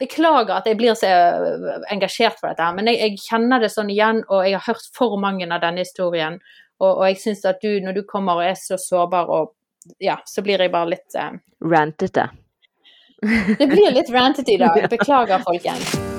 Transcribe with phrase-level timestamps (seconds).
[0.00, 3.92] beklager at jeg blir så eh, engasjert for dette, men jeg, jeg, kjenner det sånn
[3.92, 6.40] igjen, og jeg har hørt for mange av denne historien.
[6.80, 10.18] Og, og jeg syns at du, når du kommer og er så sårbar, og ja,
[10.28, 11.38] så blir jeg bare litt eh...
[11.64, 12.28] Rantete.
[13.22, 14.84] det blir litt rantete i dag.
[14.92, 16.15] Beklager, folkens.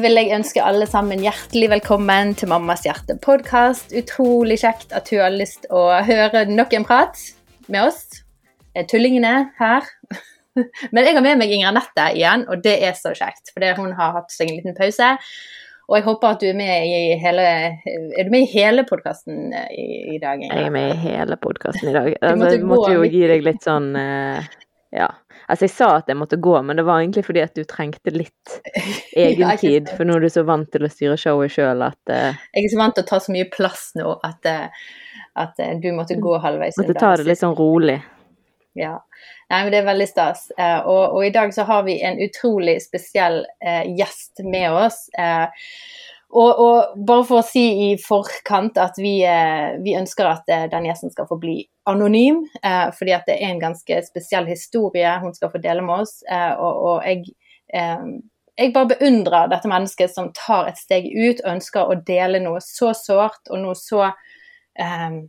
[0.00, 3.92] Vil jeg ønske alle sammen hjertelig velkommen til Mammas hjerte-podkast.
[3.98, 7.18] Utrolig kjekt at hun har lyst å høre nok en prat
[7.72, 8.06] med oss.
[8.88, 9.88] Tullingene her.
[10.94, 13.52] Men jeg har med meg Inger Anette igjen, og det er så kjekt.
[13.52, 15.12] For hun har hatt seg en liten pause.
[15.90, 19.50] Og jeg håper at du er med i hele Er du med i hele podkasten
[19.52, 20.40] i, i, dag?
[20.40, 20.56] Inger?
[20.56, 22.12] Jeg er med i hele podkasten i dag.
[22.22, 24.40] Altså, jeg måtte jo gi deg litt sånn uh,
[24.94, 25.10] Ja.
[25.52, 28.14] Altså, jeg sa at jeg måtte gå, men det var egentlig fordi at du trengte
[28.14, 28.54] litt
[29.26, 29.90] egen tid.
[29.98, 32.72] For nå er du så vant til å styre showet sjøl at uh, Jeg er
[32.72, 34.88] så vant til å ta så mye plass nå at, uh,
[35.44, 36.80] at uh, du måtte gå halvveis.
[36.80, 37.98] Måtte ta det litt sånn rolig.
[38.80, 38.94] Ja.
[39.52, 40.46] Nei, men det er veldig stas.
[40.56, 43.42] Og, og, i dag så har vi en utrolig spesiell
[43.92, 45.02] gjest med oss.
[46.32, 50.64] Og, og, bare for å si i forkant at vi, eh, vi ønsker at eh,
[50.72, 51.58] den gjesten skal få bli
[51.90, 56.06] anonym, eh, fordi at det er en ganske spesiell historie hun skal få dele med
[56.06, 56.22] oss.
[56.24, 57.34] Eh, og, og jeg,
[57.76, 58.08] eh,
[58.56, 62.64] jeg, bare beundrer dette mennesket som tar et steg ut og ønsker å dele noe
[62.64, 65.20] så sårt og noe så eh,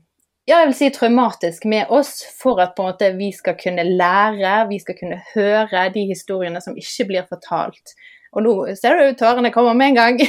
[0.43, 3.85] ja, jeg vil si traumatisk med oss, for at på en måte vi skal kunne
[3.87, 7.95] lære, vi skal kunne høre de historiene som ikke blir fortalt.
[8.33, 10.21] Og nå ser du tårene kommer med en gang.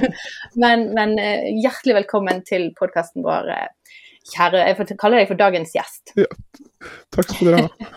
[0.62, 3.98] men, men, eh, hjertelig velkommen til podkasten vår, eh,
[4.32, 6.14] kjære Jeg får kalle deg for dagens gjest.
[6.18, 6.30] Ja,
[7.14, 7.92] takk skal dere ha.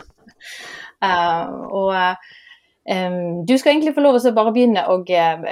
[1.08, 5.50] uh, og um, du skal egentlig få lov til å bare begynne og uh,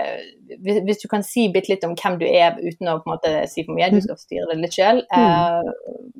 [0.61, 3.33] hvis, du kan si bitte litt om hvem du er uten å på en måte
[3.49, 5.01] si for mye, du skal styre det litt sjøl.
[5.09, 5.65] Uh,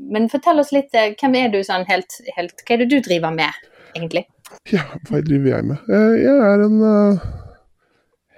[0.10, 3.36] men fortell oss litt, hvem er du sånn helt, helt Hva er det du driver
[3.36, 4.26] med, egentlig?
[4.74, 5.90] Ja, hva driver jeg med?
[5.92, 6.82] Jeg er en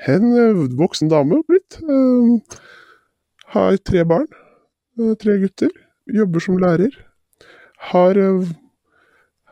[0.06, 1.80] en eh, voksen dame blitt.
[1.81, 2.58] Eh,
[3.53, 4.28] har tre barn.
[5.00, 5.72] Eh, tre gutter.
[6.13, 6.94] Jobber som lærer.
[7.91, 8.18] Har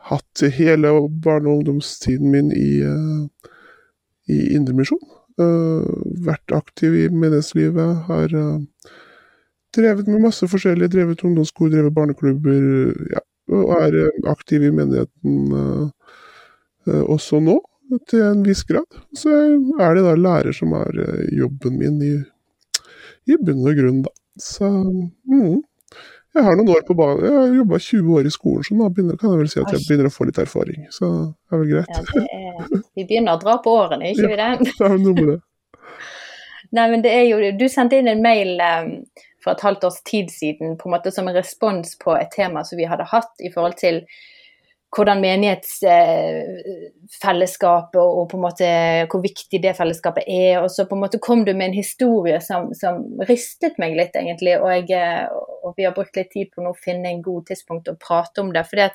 [0.06, 0.88] hatt hele
[1.22, 2.80] barne- og ungdomstiden min i,
[4.32, 5.02] i Indremisjon.
[6.26, 8.08] Vært aktiv i menighetslivet.
[8.08, 8.34] Har
[9.76, 10.88] drevet med masse forskjellig.
[10.90, 12.66] Drevet ungdomsskole, drevet barneklubber.
[13.12, 15.92] Ja, og er aktiv i menigheten
[16.86, 17.60] også nå
[18.10, 18.98] til en viss grad.
[19.16, 22.12] Så er det da lærer som er eh, jobben min i,
[23.30, 24.12] i bunn og grunn, da.
[24.42, 25.62] Så mm.
[26.36, 27.22] Jeg har noen år på banen.
[27.24, 29.70] Jeg har jobba 20 år i skolen, så nå begynner, kan jeg vel si at
[29.72, 30.82] jeg begynner å få litt erfaring.
[30.92, 31.94] Så det er vel greit.
[31.96, 34.50] Ja, er, vi begynner å dra på årene, ikke vi det?
[34.50, 35.38] Ja, det er noe med det.
[36.76, 38.90] Nei, men det er jo Du sendte inn en mail um,
[39.40, 42.66] for et halvt års tid siden på en måte som en respons på et tema
[42.66, 44.02] som vi hadde hatt i forhold til
[44.94, 48.68] hvordan menighetsfellesskapet og, og, på en måte
[49.10, 50.62] hvor viktig det fellesskapet er.
[50.62, 52.94] Og så på en måte kom du med en historie som, som
[53.28, 54.54] ristet meg litt, egentlig.
[54.60, 55.28] Og, jeg,
[55.62, 58.50] og, vi har brukt litt tid på å finne en god tidspunkt å prate om
[58.54, 58.64] det.
[58.68, 58.90] For det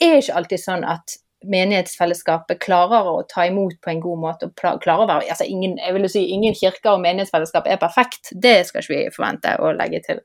[0.00, 1.06] er ikke alltid sånn at
[1.46, 4.46] menighetsfellesskapet klarer å ta imot på en god måte.
[4.48, 8.22] og klarer å være, altså ingen, jeg vil si Ingen kirker og menighetsfellesskap er perfekt,
[8.32, 10.18] det skal ikke vi forvente å legge til.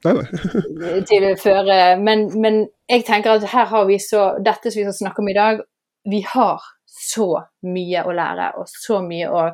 [1.10, 1.78] Til føre.
[2.00, 5.28] Men, men, jeg tenker at her har vi så Dette som vi skal snakke om
[5.30, 5.60] i dag,
[6.10, 7.28] vi har så
[7.68, 9.44] mye å lære og så mye å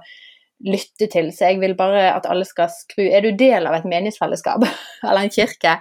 [0.67, 1.33] lytte til.
[1.35, 4.65] Så jeg vil bare at alle skal skru Er du del av et meningsfellesskap
[5.09, 5.77] eller en kirke,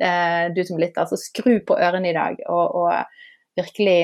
[0.00, 3.98] eh, du som lytter, så skru på ørene i dag og, og virkelig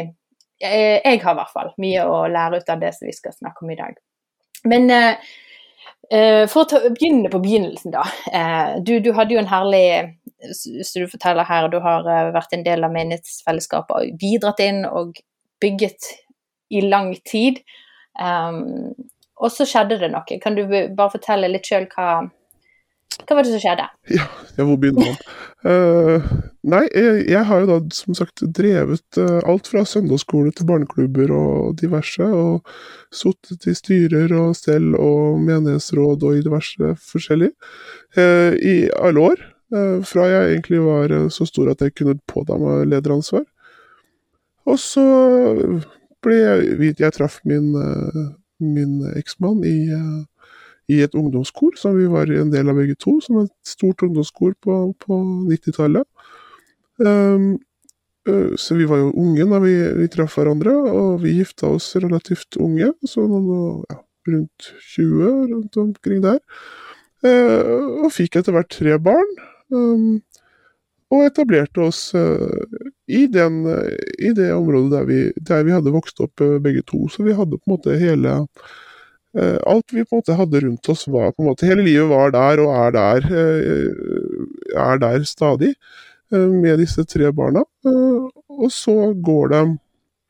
[0.60, 3.32] jeg, jeg, har i hvert fall mye å lære ut av det som vi skal
[3.32, 3.94] snakke om i dag.
[4.68, 5.49] Men eh, Eh,
[6.50, 8.02] for å ta, begynne på begynnelsen, da.
[8.32, 9.84] Eh, du, du, hadde jo en herlig
[10.54, 14.82] som du forteller her, du har eh, vært en del av menighetsfellesskapet og bidratt inn
[14.88, 15.20] og
[15.62, 16.10] bygget
[16.74, 17.60] i lang tid.
[18.20, 18.92] Um,
[19.40, 20.38] og så skjedde det noe.
[20.42, 22.26] Kan du bare fortelle litt sjøl hva,
[23.18, 23.86] hva var det som skjedde?
[24.18, 24.26] Ja,
[24.56, 25.18] ja hvor begynner man?
[25.60, 26.30] Uh,
[26.72, 31.32] nei, jeg, jeg, har jo da som sagt drevet uh, alt fra søndagsskole til barneklubber
[31.36, 32.66] og diverse, og
[33.14, 37.52] sittet i styrer og stell og menighetsråd og i diverse forskjellig
[38.18, 39.48] uh, i alle år.
[40.02, 43.44] fra jeg egentlig var så stor at jeg kunne påta meg lederansvar.
[44.66, 45.04] Og så
[46.26, 47.70] ble jeg Jeg traff min,
[48.58, 49.76] min eksmann i
[50.90, 54.56] i et ungdomskor, som vi var en del av begge to, som et stort ungdomskor
[54.62, 55.20] på, på
[55.50, 56.06] 90-tallet.
[57.00, 57.58] Um,
[58.28, 61.94] Uh, så vi var jo unge da vi, vi traff hverandre, og vi gifta oss
[61.96, 63.24] relativt unge, så
[63.88, 63.96] ja,
[64.28, 66.40] rundt 20, rundt omkring der.
[67.24, 69.32] Uh, og fikk etter hvert tre barn.
[69.72, 70.20] Um,
[71.10, 72.60] og etablerte oss uh,
[73.10, 73.64] i, den,
[74.20, 77.08] i, det området der vi, der vi hadde vokst opp begge to.
[77.10, 78.36] Så vi hadde på en måte hele
[79.32, 82.32] Alt vi på en måte hadde rundt oss, var på en måte Hele livet var
[82.34, 83.28] der og er der,
[84.74, 85.76] er der stadig.
[86.30, 87.64] Eh, med disse tre barna.
[87.86, 89.62] Eh, og så går det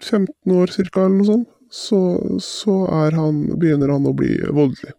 [0.02, 2.00] 15 år ca., eller noe sånt, så,
[2.40, 2.76] så
[3.14, 4.94] han, begynner han å bli voldelig.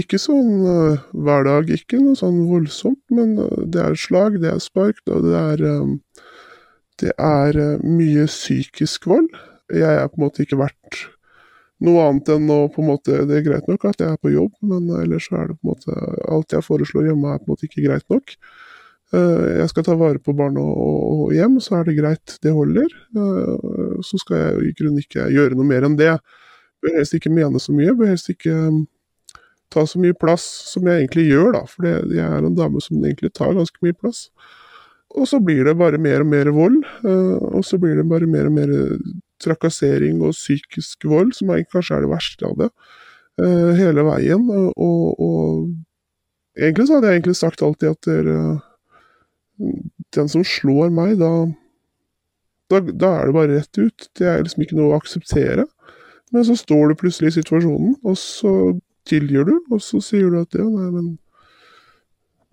[0.00, 0.64] Ikke sånn
[1.12, 3.34] hver dag, ikke noe sånn voldsomt, men
[3.68, 5.64] det er slag, det er spark, det er,
[7.02, 9.28] det er mye psykisk vold.
[9.68, 11.02] Jeg er på en måte ikke verdt
[11.82, 14.32] noe annet enn å på en måte Det er greit nok at jeg er på
[14.32, 15.96] jobb, men ellers så er det på en måte
[16.30, 18.36] Alt jeg foreslår hjemme er på en måte ikke greit nok.
[19.12, 22.94] Eh, jeg skal ta vare på barn og, hjem, så er det greit, det holder.
[23.12, 26.14] Eh, så skal jeg i grunnen ikke gjøre noe mer enn det.
[26.82, 28.80] Bør helst ikke mene så mye, bør helst ikke mm,
[29.72, 31.62] ta så mye plass som jeg egentlig gjør, da.
[31.68, 34.26] For jeg er en dame som egentlig tar ganske mye plass.
[35.12, 36.80] Og så blir det bare mer og mer vold.
[37.04, 38.72] Eh, og så blir det bare mer og mer
[39.42, 42.70] trakassering og psykisk vold, som kanskje er det verste av det.
[43.78, 44.44] Hele veien.
[44.52, 48.36] Og, og egentlig så hadde jeg egentlig sagt alltid at dere
[50.16, 51.30] den som slår meg, da,
[52.72, 54.08] da, da er det bare rett ut.
[54.18, 55.66] Det er liksom ikke noe å akseptere.
[56.32, 58.52] Men så står du plutselig i situasjonen, og så
[59.08, 61.08] tilgir du, og så sier du at ja, nei, men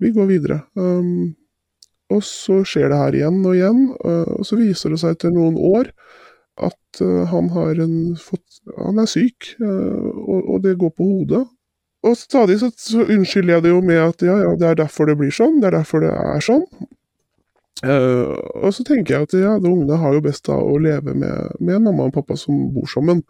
[0.03, 0.61] vi går videre.
[0.79, 1.35] Um,
[2.09, 5.35] og så skjer det her igjen og igjen, uh, og så viser det seg etter
[5.35, 5.91] noen år
[6.67, 11.43] at uh, han, en, fått, han er syk, uh, og, og, det går på hodet.
[12.07, 15.09] Og stadig så, så unnskylder jeg det jo med at ja, ja, det er derfor
[15.09, 16.65] det blir sånn, det er derfor det er sånn.
[17.79, 21.15] Uh, og så tenker jeg at ja, de ungene har jo best av å leve
[21.15, 23.23] med, med mamma og pappa som bor sammen.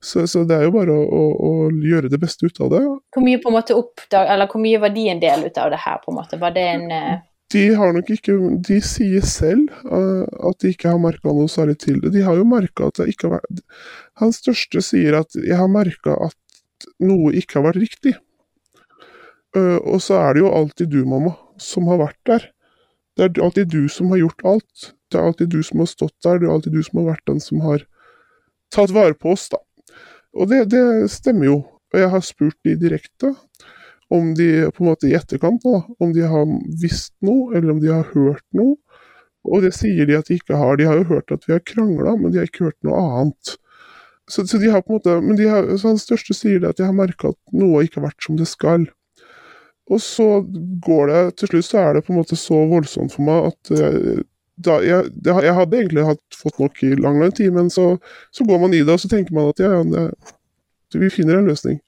[0.00, 1.50] Så, så det er jo bare å, å, å,
[1.84, 2.80] gjøre det beste ut av det.
[3.12, 5.74] Hvor mye på en måte oppdag, eller hvor mye var de en del ut av
[5.74, 5.98] det her?
[6.00, 6.38] på en måte?
[6.40, 7.10] Var det en uh...
[7.50, 8.36] De har nok ikke
[8.66, 12.12] De sier selv uh, at de ikke har merka noe særlig til det.
[12.14, 13.62] De har jo merka at det ikke har vært
[14.22, 18.18] Hans største sier at 'jeg har merka at noe ikke har vært riktig'.
[19.54, 22.44] og så er det jo alltid du, mamma, som har vært der.
[23.16, 24.92] Det er alltid du som har gjort alt.
[25.10, 27.26] Det er alltid du som har stått der, det er alltid du som har vært
[27.26, 27.82] den som har
[28.70, 29.58] tatt vare på oss, da.
[30.38, 31.56] Og det, det stemmer jo.
[31.90, 33.34] Og jeg har spurt de direkte
[34.10, 36.46] om de på en måte i etterkant, da, om de har
[36.82, 38.76] visst noe, eller om de har hørt noe.
[39.46, 40.76] Og det sier de at de ikke har.
[40.76, 43.54] De har jo hørt at vi har krangla, men de har ikke hørt noe annet.
[44.30, 46.74] Så, så de har på en måte, men de har, så hans største sier det
[46.74, 48.86] at de har merka at noe ikke har vært som det skal.
[49.90, 50.26] Og så
[50.86, 53.72] går det Til slutt så er det på en måte så voldsomt for meg at
[53.74, 54.20] jeg,
[54.60, 57.94] da, jeg, jeg hadde egentlig hatt, fått nok i lang, lang tid, men så,
[58.30, 59.82] så, går man i det, og så tenker man at ja, ja,
[60.92, 61.80] det, vi finner en løsning.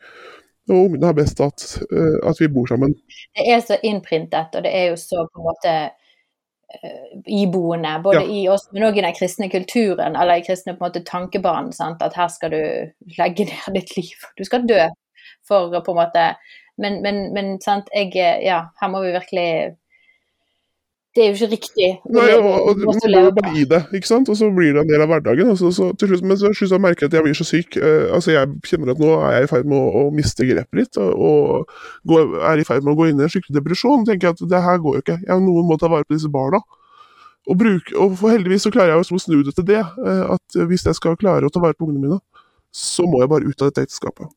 [0.70, 2.94] Og ungene har best at, uh, at vi bor sammen.
[3.34, 8.22] Det er så innprintet, og det er jo så på en måte uh, iboende, både
[8.22, 8.30] ja.
[8.30, 11.72] i oss, men òg i den kristne kulturen, eller i kristne på en måte tankebanen,
[11.74, 12.02] sant?
[12.06, 12.62] at her skal du
[13.18, 14.26] legge ned ditt liv.
[14.38, 14.84] Du skal dø
[15.48, 16.26] for på en måte
[16.80, 19.48] men, men, men sant, jeg Ja, her må vi virkelig
[21.12, 21.88] det er jo ikke riktig.
[22.08, 24.30] Nei, og, og, og Man må jo bare gi det, ikke sant?
[24.32, 25.50] og så blir det en del av hverdagen.
[25.52, 27.76] Altså, så, til slutt, men så slutt merker jeg at jeg blir så syk.
[27.76, 30.80] Uh, altså Jeg kjenner at nå er jeg i ferd med å, å miste grepet
[30.80, 31.68] litt, og,
[32.08, 34.06] gå, er i ferd med å gå inn i en skikkelig depresjon.
[34.08, 35.20] tenker jeg at det her går jo ikke.
[35.20, 36.64] Jeg, noen må ta vare på disse barna.
[37.44, 39.84] Og, bruk, og heldigvis så klarer jeg å snu det til det.
[40.00, 42.22] Uh, at hvis jeg skal klare å ta vare på ungene mine,
[42.72, 44.32] så må jeg bare ut av dette ekteskapet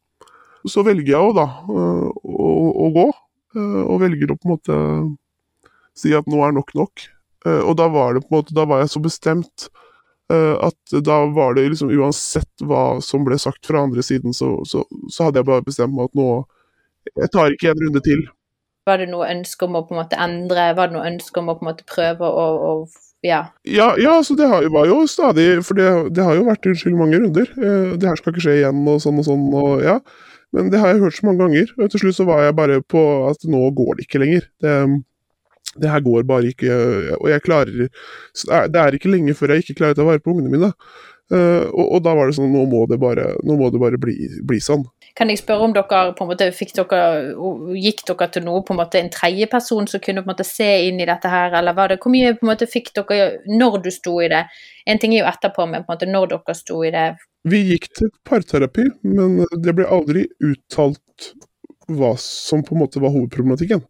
[0.65, 2.47] så velger jeg jo da uh, å,
[2.85, 3.03] å, gå,
[3.85, 4.77] og velger å på en måte
[5.97, 7.07] si at nå er nok nok.
[7.45, 9.69] Øh, og da var det på en måte, da var jeg så bestemt
[10.25, 14.81] at da var det liksom uansett hva som ble sagt fra andre siden, så, så,
[15.05, 16.29] så hadde jeg bare bestemt meg at nå
[17.19, 18.23] Jeg tar ikke en runde til.
[18.89, 21.51] Var det noe ønske om å på en måte endre, var det noe ønske om
[21.53, 22.71] å på en måte prøve å, å
[23.25, 23.43] ja.
[23.69, 26.97] Ja, ja så det har, var jo stadig For det, det har jo vært unnskyld
[26.99, 27.51] mange runder.
[27.97, 29.99] det her skal ikke skje igjen, og sånn og sånn, og ja.
[30.55, 32.79] Men det har jeg hørt så mange ganger, og til slutt så var jeg bare
[32.81, 34.45] på at nå går det ikke lenger.
[34.63, 34.75] Det,
[35.81, 36.77] det her går bare ikke,
[37.19, 37.89] og jeg klarer
[38.71, 40.71] Det er ikke lenge før jeg ikke klarer å ta vare på ungene mine.
[41.33, 44.13] Uh, og, og, da var det sånn nå må det bare, må det bare bli,
[44.45, 44.83] bli, sånn.
[45.17, 47.31] Kan jeg spørre om dere på en måte fikk dere,
[47.81, 50.67] gikk dere til noe på en måte en tredjeperson som kunne på en måte se
[50.85, 53.79] inn i dette her, eller var det hvor mye på en måte fikk dere når
[53.87, 54.43] du sto i det?
[54.85, 57.07] En ting er jo etterpå, men på en måte når dere sto i det,
[57.45, 61.27] vi gikk til parterapi, men det ble aldri uttalt
[61.93, 63.83] hva som på en måte var hovedproblematikken.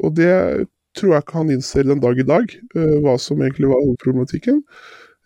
[0.00, 0.32] Og det
[0.98, 4.62] tror jeg ikke han innser den dag i dag uh, hva som egentlig var hovedproblematikken.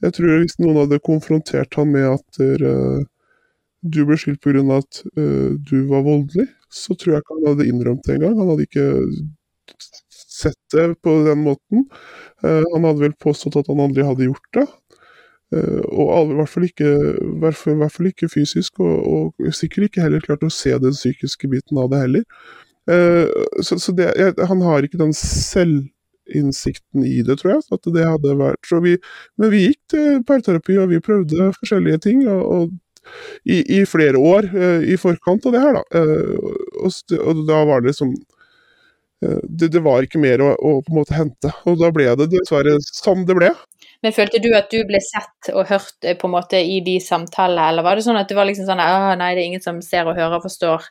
[0.05, 3.01] Jeg tror hvis noen hadde konfrontert han med at uh,
[3.87, 4.63] du ble skilt pga.
[4.77, 8.37] at uh, du var voldelig, så tror jeg ikke han hadde innrømt det engang.
[8.41, 8.89] Han hadde ikke
[10.13, 11.87] sett det på den måten.
[12.45, 14.69] Uh, han hadde vel påstått at han aldri hadde gjort det.
[15.57, 16.89] Og alle, i, hvert fall ikke,
[17.23, 19.05] i hvert fall ikke fysisk, og,
[19.39, 22.25] og, sikkert ikke heller klart å se den psykiske biten av det heller.
[22.91, 23.27] Uh,
[23.63, 24.13] så, så det,
[24.49, 27.67] han har ikke den selvinnsikten i det, tror jeg.
[27.75, 28.97] at det hadde vært, vi,
[29.39, 32.27] Men vi gikk til parterapi, og vi prøvde forskjellige ting.
[32.29, 32.75] og, og
[33.47, 36.01] i, i, flere år uh, i forkant av det her, da.
[36.83, 38.17] Og, og, da var det liksom
[39.21, 41.51] det, det, var ikke mer å, å, på en måte hente.
[41.71, 43.49] Og da ble det dessverre som det ble.
[44.05, 46.99] Men følte du at du ble sett og hørt eh, på en måte i de
[47.03, 49.81] samtalene, eller var det sånn at det var liksom sånn nei, det er ingen som
[49.85, 50.87] ser og hører og forstår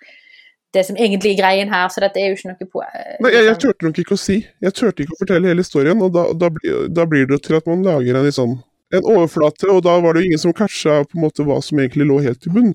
[0.75, 3.25] det som egentlig er greien her, så dette er jo ikke noe på liksom.
[3.25, 4.38] Nei, jeg, jeg liksom turte nok ikke å si.
[4.67, 6.51] Jeg turte ikke å fortelle hele historien, og da, da,
[6.91, 8.58] da blir det til at man lager en litt sånn
[8.94, 11.79] en overflate, og da var det jo ingen som catcha på en måte hva som
[11.82, 12.74] egentlig lå helt i bunn.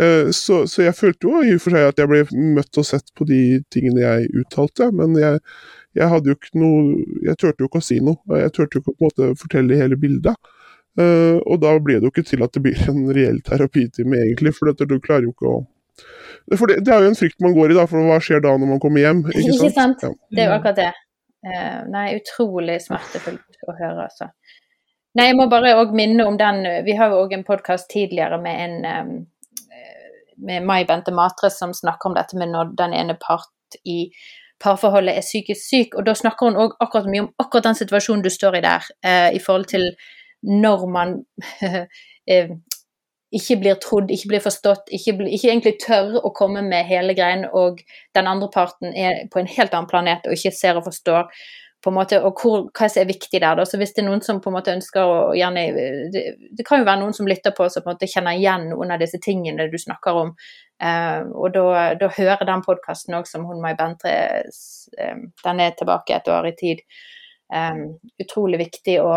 [0.00, 2.22] Eh, så, så, jeg følte jo i og for seg at jeg ble
[2.56, 3.40] møtt og sett på de
[3.74, 5.40] tingene jeg uttalte, men jeg,
[5.98, 8.38] jeg hadde jo ikke noe Jeg turte jo ikke å si noe.
[8.38, 10.54] Jeg turte jo ikke å på en måte fortelle hele bildet.
[10.98, 14.52] Uh, og da ble det jo ikke til at det blir en reell terapitime, egentlig.
[14.54, 15.58] For du klarer jo ikke å
[16.56, 17.86] For det, det, er jo en frykt man går i, da.
[17.90, 19.24] For hva skjer da når man kommer hjem?
[19.32, 20.04] Ikke, ikke sant?
[20.04, 20.12] Ja.
[20.32, 20.92] Det er jo akkurat det.
[21.46, 24.30] Uh, nei, utrolig smertefullt å høre, altså.
[25.18, 28.38] Nei, jeg må bare òg minne om den Vi har jo òg en podkast tidligere
[28.42, 29.12] med en um,
[30.38, 34.08] med Mai Bente Matre som snakker om dette med når den ene part i
[34.62, 35.96] parforholdet er psykisk syk.
[35.98, 38.86] Og da snakker hun òg akkurat mye om akkurat den situasjonen du står i der,
[39.06, 39.90] uh, i forhold til
[40.42, 41.16] når man
[42.30, 42.50] eh,
[43.34, 47.16] ikke blir trodd, ikke blir forstått, ikke, blir, ikke, egentlig tør å komme med hele
[47.16, 47.82] greien, og
[48.16, 51.28] den andre parten er på en helt annen planet og ikke ser og forstår
[51.84, 53.58] på en måte, og hvor, hva som er viktig der.
[53.60, 53.64] Da.
[53.68, 55.66] Så hvis det er noen som på en måte ønsker å gjerne
[56.10, 56.22] det,
[56.58, 58.94] det, kan jo være noen som lytter på som på en måte kjenner igjen noen
[58.94, 60.32] av disse tingene du snakker om.
[60.82, 64.12] Uh, og da, da hører den podkasten òg som hun Mai Bentre
[64.46, 66.82] uh, Den er tilbake et år i tid.
[67.54, 69.14] Um, utrolig viktig å,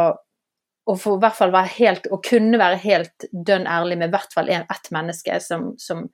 [0.90, 4.34] å for hvert fall være helt, å kunne være helt dønn ærlig med i hvert
[4.34, 6.08] fall ett menneske som, som,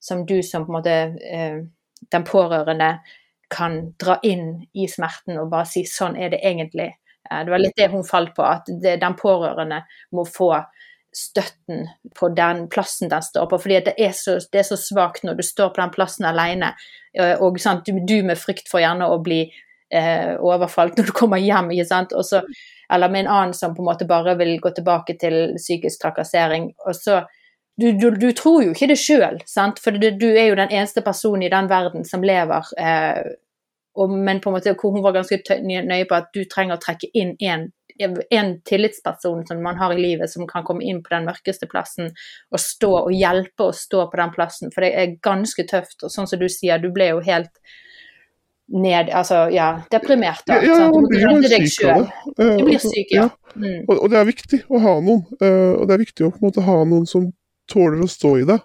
[0.00, 1.58] som, du som på en måte eh,
[2.12, 2.96] den pårørende
[3.52, 6.88] kan dra inn i smerten og bare si sånn er det egentlig.
[7.28, 9.82] Eh, det var litt det hun falt på, at det, den pårørende
[10.16, 10.54] må få
[11.16, 13.58] støtten på den plassen den står på.
[13.58, 16.74] fordi det er så, det er så svakt når du står på den plassen alene,
[17.16, 19.46] og, og sant, du, du, med frykt for gjerne å bli
[19.94, 22.14] eh, overfalt når du kommer hjem, ikke sant.
[22.16, 22.42] Også,
[22.92, 26.72] eller med en annen som på en måte bare vil gå tilbake til psykisk trakassering.
[26.86, 27.24] og så
[27.76, 31.02] du, du, du, tror jo ikke det sjøl, for du, du, er jo den eneste
[31.04, 32.70] personen i den verden som lever.
[32.80, 33.34] Eh,
[33.96, 36.80] og, men på en måte hvor hun var ganske nøye på at du trenger å
[36.80, 37.66] trekke inn en,
[38.00, 42.12] en, tillitsperson som man har i livet, som kan komme inn på den mørkeste plassen
[42.52, 44.72] og stå og hjelpe å stå på den plassen.
[44.72, 45.98] For det er ganske tøft.
[46.04, 47.52] Og sånn som du sier, du ble jo helt
[48.68, 50.42] ned, altså ja, deprimert.
[50.46, 50.54] da.
[50.54, 52.46] Ja, ja du blir jo syk av det.
[52.58, 53.28] Du blir syk, ja.
[53.54, 53.84] Mm.
[53.88, 55.26] Og, og, det er viktig å ha noen.
[55.40, 57.28] Uh, og det er viktig å på en måte ha noen som
[57.70, 58.58] tåler å stå i det.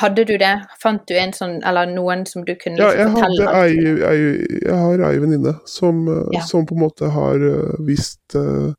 [0.00, 0.54] Hadde du det?
[0.82, 3.44] Fant du en sånn, eller noen som du kunne ja, jeg fortelle?
[3.46, 6.42] Hadde ei, ei, jeg har ei venninne som, eh, ja.
[6.48, 8.72] som, på en måte har uh, visst uh,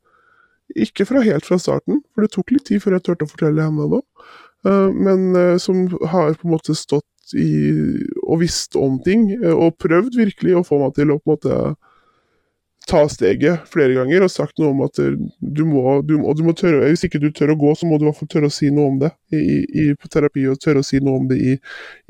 [0.76, 3.64] Ikke fra helt fra starten, for det tok litt tid før jeg turte å fortelle
[3.64, 4.02] henne det.
[4.66, 5.30] Uh, men
[5.62, 7.50] som har på en måte stått i
[8.22, 11.74] og visst om ting, og prøvd virkelig å få meg til å på en måte
[12.86, 16.54] ta steget flere ganger og sagt noe om at du må, du, og du må
[16.56, 18.54] tørre, Hvis ikke du tør å gå, så må du i hvert fall tørre å
[18.54, 21.38] si noe om det i, i, på terapi, og tørre å si noe om det
[21.42, 21.56] i,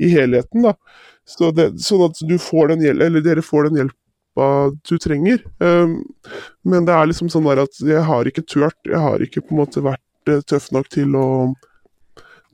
[0.05, 0.67] i helheten.
[0.67, 0.75] da.
[1.27, 4.49] Så det, sånn at du får den hjelp, eller dere får den hjelpa
[4.85, 5.41] du trenger.
[5.57, 5.99] Um,
[6.61, 9.55] men det er liksom sånn der at jeg har ikke turt, jeg har ikke på
[9.55, 11.27] en måte vært uh, tøff nok til å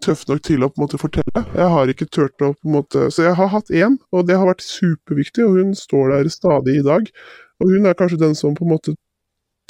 [0.04, 1.46] tøff nok til å på en måte fortelle.
[1.56, 4.38] Jeg har ikke turt å på en måte Så jeg har hatt én, og det
[4.40, 7.10] har vært superviktig, og hun står der stadig i dag.
[7.64, 8.96] Og hun er kanskje den som på en måte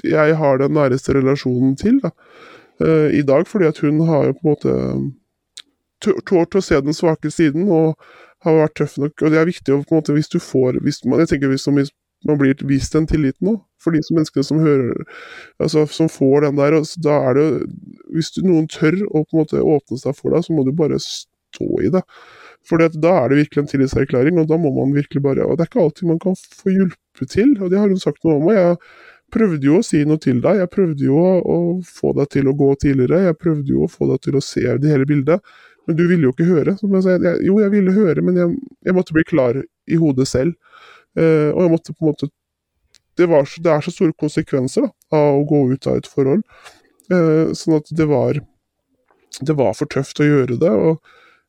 [0.03, 2.09] jeg har den næreste relasjonen til da,
[2.83, 4.73] uh, i dag, fordi at hun har jo på en måte
[6.27, 7.93] tålt å se den svake siden og
[8.43, 9.21] har vært tøff nok.
[9.21, 11.53] Og det er viktig å på en måte, hvis du får hvis man, Jeg tenker
[11.53, 11.93] hvis
[12.29, 15.03] man blir vist den tilliten nå, for de som menneskene som hører
[15.63, 17.47] altså som får den der, altså, da er det
[18.13, 20.99] Hvis noen tør å på en måte åpne seg for deg, så må du bare
[21.01, 22.03] stå i det.
[22.67, 25.65] For da er det virkelig en tillitserklæring, og da må man virkelig bare Og det
[25.65, 28.47] er ikke alltid man kan få hjulpet til, og det har hun sagt noe om.
[28.47, 28.77] og jeg
[29.33, 32.55] prøvde jo å si noe til deg, jeg prøvde jo å, få deg til å
[32.57, 35.55] gå tidligere, jeg prøvde jo å få deg til å se det hele bildet,
[35.87, 36.75] men du ville jo ikke høre.
[36.79, 38.53] Jeg, jo, jeg ville høre, men jeg,
[38.87, 40.53] jeg, måtte bli klar i hodet selv.
[41.19, 42.29] Eh, og jeg måtte på en måte
[43.17, 46.41] det, var, det, er så store konsekvenser da, av å gå ut av et forhold.
[47.13, 48.41] Eh, sånn at det var
[49.43, 50.69] Det var for tøft å gjøre det.
[50.69, 50.99] Og,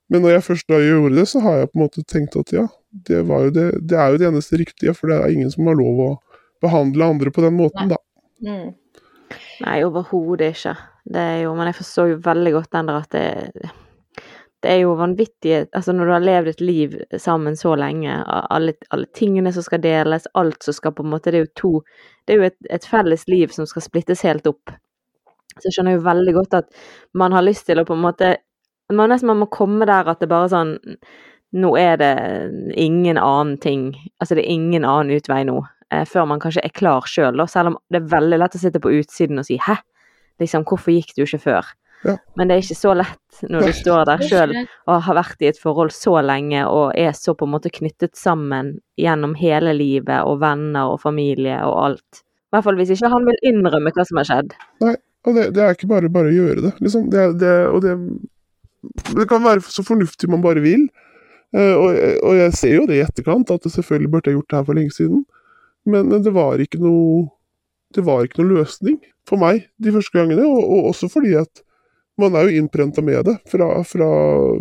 [0.09, 2.53] men når jeg først da gjorde det, så har jeg på en måte tenkt at
[2.53, 2.65] ja,
[3.09, 3.19] det,
[3.53, 4.95] det, det er jo det eneste riktige.
[4.97, 6.09] For det er ingen som har lov å
[6.65, 8.01] behandle andre på den måten, da.
[8.41, 8.73] Mm.
[9.65, 10.75] Nei, overhodet ikke.
[11.05, 13.73] Det er jo, men jeg forstår jo veldig godt den der at det
[14.65, 18.75] det er jo vanvittig Altså, når du har levd et liv sammen så lenge, alle,
[18.95, 21.73] alle, tingene som skal deles, alt som skal på en måte Det er jo to
[22.25, 24.73] Det er jo et, et felles liv som skal splittes helt opp.
[25.59, 26.73] Så jeg skjønner jo veldig godt at
[27.15, 28.35] man har lyst til å på en måte
[28.93, 30.75] man Nesten man må komme der at det bare sånn
[31.55, 32.15] Nå er det
[32.81, 35.61] ingen annen ting Altså, det er ingen annen utvei nå.
[35.93, 38.81] Eh, før man kanskje er klar sjøl, selv om det er veldig lett å sitte
[38.83, 39.79] på utsiden og si 'hæ',
[40.41, 41.69] liksom, hvorfor gikk du ikke før?
[42.05, 42.19] Ja.
[42.37, 45.49] Men det er ikke så lett når du står der sjøl og har vært i
[45.49, 50.21] et forhold så lenge og er så på en måte knyttet sammen gjennom hele livet
[50.29, 52.21] og venner og familie og alt.
[52.21, 54.53] I hvert fall hvis ikke han vil innrømme hva som har skjedd.
[54.85, 54.95] Nei,
[55.25, 57.09] og det, det er ikke bare bare å gjøre det, liksom.
[57.13, 57.95] Det, det, og det,
[59.17, 60.85] det kan være så fornuftig man bare vil.
[61.55, 64.51] Uh, og, og, jeg ser jo det i etterkant, at det selvfølgelig burde jeg gjort
[64.51, 65.25] det her for lenge siden.
[65.87, 67.31] Men, men det var ikke noe
[67.95, 71.63] det var ikke noe løsning for meg de første gangene, og, og også fordi at
[72.21, 74.09] man er jo innprenta med det fra, fra,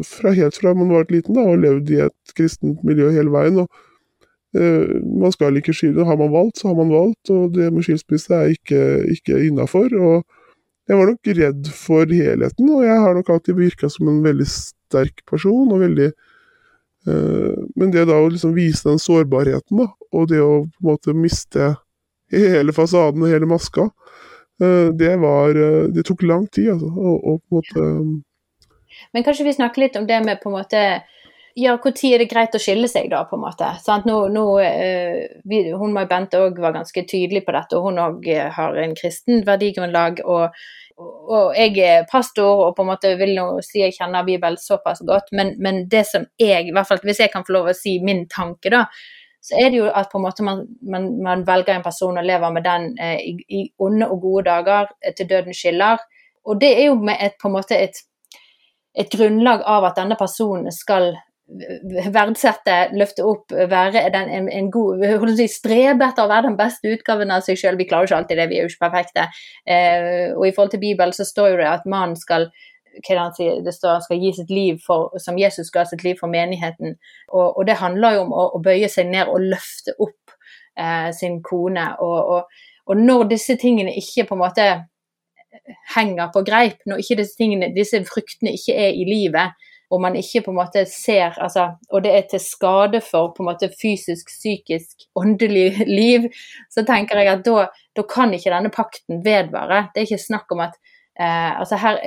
[0.07, 3.59] fra, helt fra man var liten da, og levd i et kristent miljø hele veien.
[3.63, 6.05] og eh, Man skal ikke skille.
[6.07, 8.81] Har man valgt, så har man valgt, og det med skilsmisse er ikke,
[9.17, 9.93] ikke innafor.
[10.89, 14.49] Jeg var nok redd for helheten, og jeg har nok alltid virka som en veldig
[14.49, 15.71] sterk person.
[15.71, 20.65] og veldig eh, Men det da å liksom vise den sårbarheten, da, og det å
[20.65, 21.75] på en måte miste
[22.33, 23.91] hele fasaden og hele maska,
[24.93, 26.91] det var eh, Det tok lang tid, altså.
[26.91, 28.21] Og, og måte um,
[29.13, 30.83] Men kanskje vi snakker litt om det med på en måte
[31.55, 33.67] ja, Når er det greit å skille seg, da, på en måte?
[33.85, 34.07] Sant?
[34.09, 35.19] Nå, nå uh,
[35.49, 38.95] vi, hun og Bente òg var ganske tydelig på dette, og hun òg har en
[38.97, 40.23] kristen verdigrunnlag.
[40.25, 40.63] Og,
[40.97, 45.03] og, jeg er pastor og på en måte vil nå si jeg kjenner Bibelen såpass
[45.05, 47.77] godt, men, men det som jeg, i hvert fall hvis jeg kan få lov å
[47.77, 48.87] si min tanke, da,
[49.43, 52.23] så er det jo at på en måte man, man, man velger en person og
[52.23, 55.99] lever med den eh, i, i, onde og gode dager eh, til døden skiller.
[56.47, 57.99] Og det er jo med et, på en måte et,
[58.95, 61.11] et grunnlag av at denne personen skal
[62.13, 65.03] verdsette, løfte opp, være den, en, en, god
[65.37, 67.81] si, Strebe etter å være den beste utgaven av seg selv.
[67.81, 69.27] Vi klarer jo ikke alltid det, vi er jo ikke perfekte.
[69.67, 72.47] Eh, og i forhold til Bibelen så står jo det at mannen skal
[73.01, 76.31] sier, det står han skal gi sitt liv for, som Jesus ga sitt liv for
[76.31, 76.95] menigheten.
[77.31, 80.35] Og, og det handler jo om å, å, bøye seg ned og løfte opp
[80.77, 81.89] eh, sin kone.
[81.99, 84.69] Og, og, og, når disse tingene ikke på en måte
[85.95, 89.53] henger på greip, når ikke disse, tingene, disse fruktene ikke er i livet,
[89.93, 93.43] og man ikke på en måte ser altså, Og det er til skade for på
[93.43, 96.29] en måte fysisk, psykisk, åndelig liv,
[96.73, 99.87] så tenker jeg at da, da kan ikke denne pakten vedvare.
[99.93, 100.79] Det er ikke snakk om at
[101.19, 101.99] Eh, altså her,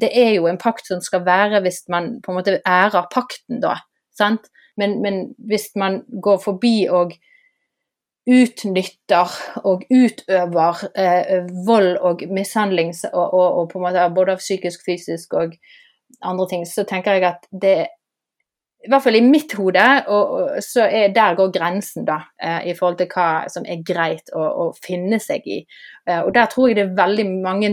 [0.00, 3.60] det er jo en pakt som skal være hvis man på en måte ærer pakten,
[3.62, 3.78] da.
[4.14, 4.50] Sant?
[4.76, 7.14] Men, men hvis man går forbi og
[8.24, 9.32] utnytter
[9.68, 14.86] og utøver eh, vold og mishandling og, og, og, på en måte både av psykisk,
[14.86, 15.58] fysisk og
[16.22, 17.76] andre ting, så tenker jeg at det
[18.84, 22.68] i hvert fall i mitt hode, og, og så er, der går grensen, da, eh,
[22.68, 25.62] i forhold til hva som er greit å, å finne seg i.
[26.08, 27.70] Eh, og der tror jeg det er veldig mange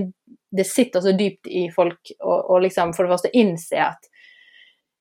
[0.52, 4.12] det sitter så dypt i folk å liksom for det første innse at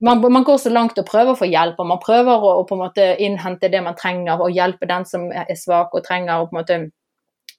[0.00, 2.76] man, man, går så langt og prøver å få hjelp, og man prøver å, på
[2.76, 6.40] en måte innhente det man trenger, og hjelpe den som er svak og trenger.
[6.40, 6.78] Og på en måte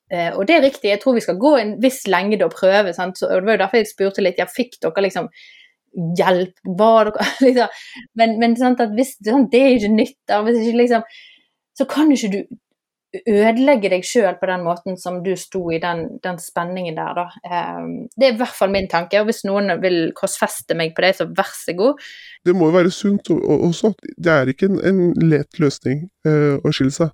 [0.09, 2.95] eh, og det er riktig, jeg tror vi skal gå en viss lengde og prøve.
[2.97, 3.21] Sant?
[3.21, 5.29] Så, og det var jo derfor jeg spurte litt, ja, fikk dere liksom
[6.17, 6.55] hjelp?
[6.81, 7.77] Var dere liksom
[8.17, 10.35] Men, men sant, at hvis, sant, det er ikke nytt.
[10.47, 11.07] Hvis ikke liksom
[11.77, 12.41] Så kan ikke du
[13.11, 17.25] ødelegge deg sjøl på den måten som du sto i den, den spenningen der, da.
[17.77, 19.19] Um, det er i hvert fall min tanke.
[19.19, 22.03] Og hvis noen vil korsfeste meg på det, så vær så god.
[22.47, 23.93] Det må jo være sunt også.
[24.17, 27.11] Det er ikke en, en lett løsning uh, å skille seg.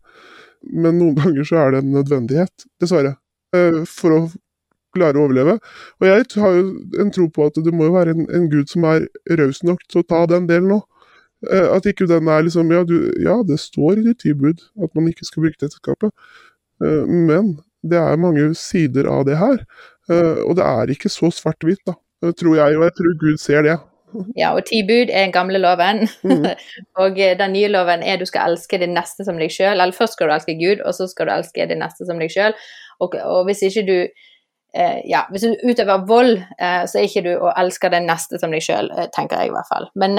[0.73, 3.15] Men noen ganger så er det en nødvendighet, dessverre.
[3.55, 4.21] Uh, for å
[4.97, 5.57] klare å overleve.
[6.01, 6.67] Og jeg har jo
[7.01, 9.81] en tro på at det må jo være en, en gud som er raus nok
[9.89, 10.85] til å ta den delen òg.
[11.45, 14.95] Eh, at ikke den er liksom ja, du, ja, det står i ditt tilbud at
[14.97, 16.09] man ikke skal bruke ekteskapet,
[16.81, 19.61] eh, men det er mange sider av det her.
[20.09, 21.93] Eh, og det er ikke så svart-hvitt, da,
[22.33, 23.77] tror jeg, og jeg tror Gud ser det.
[24.39, 26.07] Ja, og ti bud er den gamle loven.
[26.23, 26.47] Mm.
[27.01, 29.75] og den nye loven er du skal elske din neste som deg sjøl.
[29.75, 32.31] Eller først skal du elske Gud, og så skal du elske din neste som deg
[32.33, 32.55] sjøl.
[33.03, 37.25] Og, og, hvis ikke du eh, ja, hvis du utøver vold, eh, så er ikke
[37.27, 39.91] du å elske den neste som deg sjøl, tenker jeg i hvert fall.
[39.99, 40.17] Men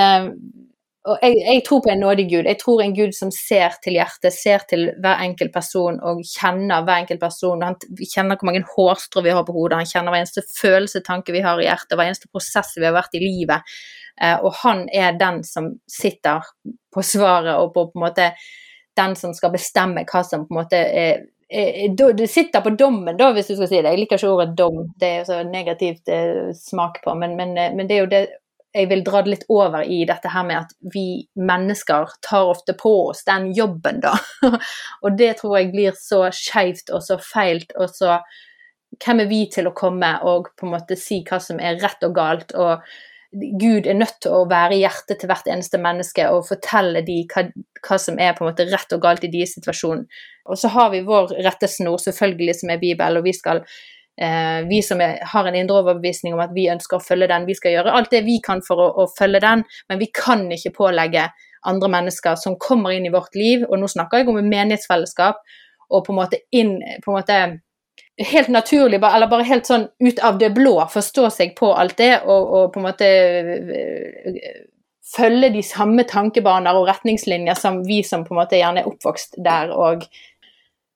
[1.09, 2.49] og jeg, jeg, tror på en nådig Gud.
[2.51, 6.85] Jeg tror en Gud som ser til hjertet, ser til hver enkelt person og kjenner
[6.87, 7.65] hver enkelt person.
[7.65, 11.35] Han kjenner hvor mange hårstrå vi har på hodet, han kjenner hver eneste følelse, tanke
[11.35, 13.79] vi har i hjertet, hver eneste prosess vi har vært i livet.
[14.21, 16.47] Eh, og han er den som sitter
[16.95, 18.31] på svaret og på, på en måte
[18.99, 23.31] den som skal bestemme hva som på en måte er du sitter på dommen, da,
[23.33, 23.89] hvis du skal si det.
[23.95, 27.15] Jeg liker ikke ordet dom, det er så negativt eh, smak på.
[27.17, 28.21] Men, men, eh, men, det er jo det
[28.77, 32.75] jeg vil dra det litt over i dette her med at vi mennesker tar ofte
[32.79, 34.15] på oss den jobben, da.
[35.05, 38.21] og det tror jeg blir så skeivt og så feilt og så
[39.05, 42.01] Hvem er vi til å komme og på en måte si hva som er rett
[42.07, 42.55] og galt?
[42.57, 42.81] og
[43.37, 47.27] Gud er nødt til å være i hjertet til hvert eneste menneske og fortelle dem
[47.29, 47.45] hva,
[47.85, 50.07] hva, som er på en måte rett og galt i deres situasjon.
[50.49, 53.61] Og så har vi vår rettesnor, selvfølgelig, som er Bibelen, og vi skal
[54.69, 57.55] vi som er, har en indre overbevisning om at vi ønsker å følge den, vi
[57.55, 60.75] skal gjøre alt det vi kan for å, å følge den, men vi kan ikke
[60.75, 61.29] pålegge
[61.69, 65.41] andre mennesker som kommer inn i vårt liv, og nå snakker jeg om et menighetsfellesskap,
[65.89, 67.39] og på en måte inn på en måte
[68.19, 72.15] helt naturlig, eller bare helt sånn ut av det blå, forstå seg på alt det
[72.25, 73.11] og, og på en måte
[75.09, 79.39] følge de samme tankebaner og retningslinjer som vi som på en måte gjerne er oppvokst
[79.45, 80.05] der, og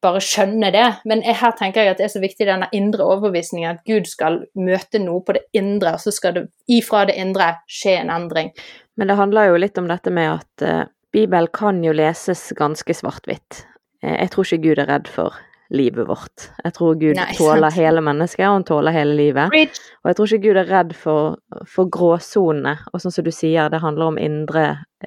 [0.03, 0.87] bare skjønne det.
[1.09, 4.43] Men her tenker jeg at det er så viktig denne indre overbevisningen, at Gud skal
[4.59, 8.51] møte noe på det indre, og så skal det ifra det indre skje en endring.
[8.99, 10.83] Men det handler jo litt om dette med at uh,
[11.15, 13.65] Bibelen kan jo leses ganske svart-hvitt.
[14.05, 15.39] Uh, jeg tror ikke Gud er redd for
[15.73, 16.51] livet vårt.
[16.65, 19.55] Jeg tror Gud Nei, tåler hele mennesket, og han tåler hele livet.
[19.55, 19.81] Rich.
[20.03, 21.39] Og jeg tror ikke Gud er redd for,
[21.69, 22.75] for gråsonene.
[22.93, 24.67] Og sånn som du sier, det handler om indre,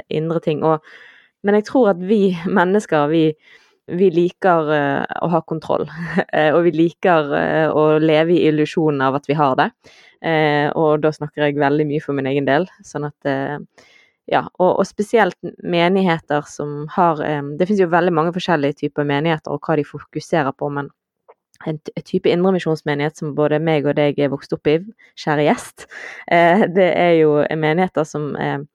[0.09, 0.63] indre ting.
[0.65, 0.81] Og,
[1.45, 3.27] men jeg tror at vi mennesker, vi,
[3.87, 5.85] vi liker uh, å ha kontroll.
[6.55, 9.71] og vi liker uh, å leve i illusjonen av at vi har det.
[10.25, 12.63] Og da snakker jeg veldig mye for min egen del.
[12.87, 13.27] Sånn at
[14.25, 17.19] ja, og, og, spesielt menigheter som har
[17.59, 20.89] Det finnes jo veldig mange forskjellige typer menigheter og hva de fokuserer på, men
[21.63, 24.79] en type indremisjonsmenighet som både meg og deg er vokst opp i,
[25.21, 25.85] kjære gjest,
[26.35, 28.65] eh, det er jo menigheter som er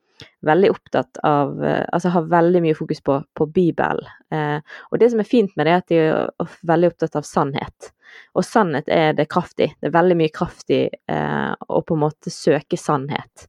[0.46, 4.06] veldig opptatt av eh, Altså har veldig mye fokus på, på Bibelen.
[4.32, 4.58] Eh,
[4.90, 7.92] og det som er fint med det, er at de er veldig opptatt av sannhet.
[8.34, 9.72] Og sannhet er det kraftig.
[9.78, 13.46] Det er veldig mye kraftig å på en måte søke sannhet.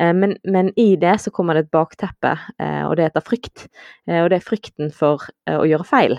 [0.00, 3.66] Eh, men, men, i det så kommer det et bakteppe, eh, og det heter frykt.
[4.08, 6.18] Eh, og det er frykten for å gjøre feil.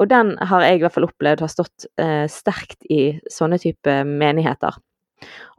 [0.00, 1.84] Og den har jeg i hvert fall opplevd har stått
[2.32, 4.78] sterkt i sånne type menigheter.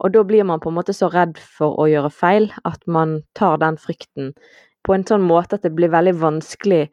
[0.02, 3.20] Og da blir man på en måte så redd for å gjøre feil at man
[3.38, 4.32] tar den frykten
[4.84, 6.88] på en sånn måte at det blir veldig vanskelig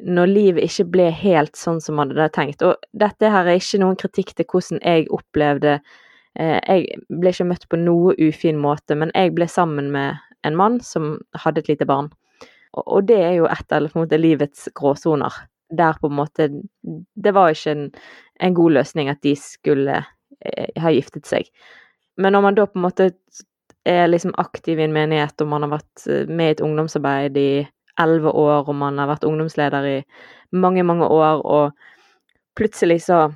[0.00, 2.62] når livet ikke ble helt sånn som man hadde tenkt.
[2.64, 5.80] Og dette her er ikke noen kritikk til hvordan jeg opplevde
[6.38, 10.56] Eh, jeg ble ikke møtt på noe ufin måte, men jeg ble sammen med en
[10.56, 12.10] mann som hadde et lite barn.
[12.78, 15.34] Og det er jo et en måte, livets gråsoner.
[15.70, 16.48] Der på en måte
[17.14, 17.92] Det var ikke en,
[18.40, 20.00] en god løsning at de skulle
[20.40, 21.50] eh, ha giftet seg.
[22.20, 23.10] Men når man da på en måte
[23.88, 27.38] er liksom aktiv i en menighet, og man har vært eh, med i et ungdomsarbeid
[27.40, 27.50] i
[28.00, 29.96] elleve år, og man har vært ungdomsleder i
[30.52, 31.72] mange, mange år, og
[32.58, 33.30] plutselig så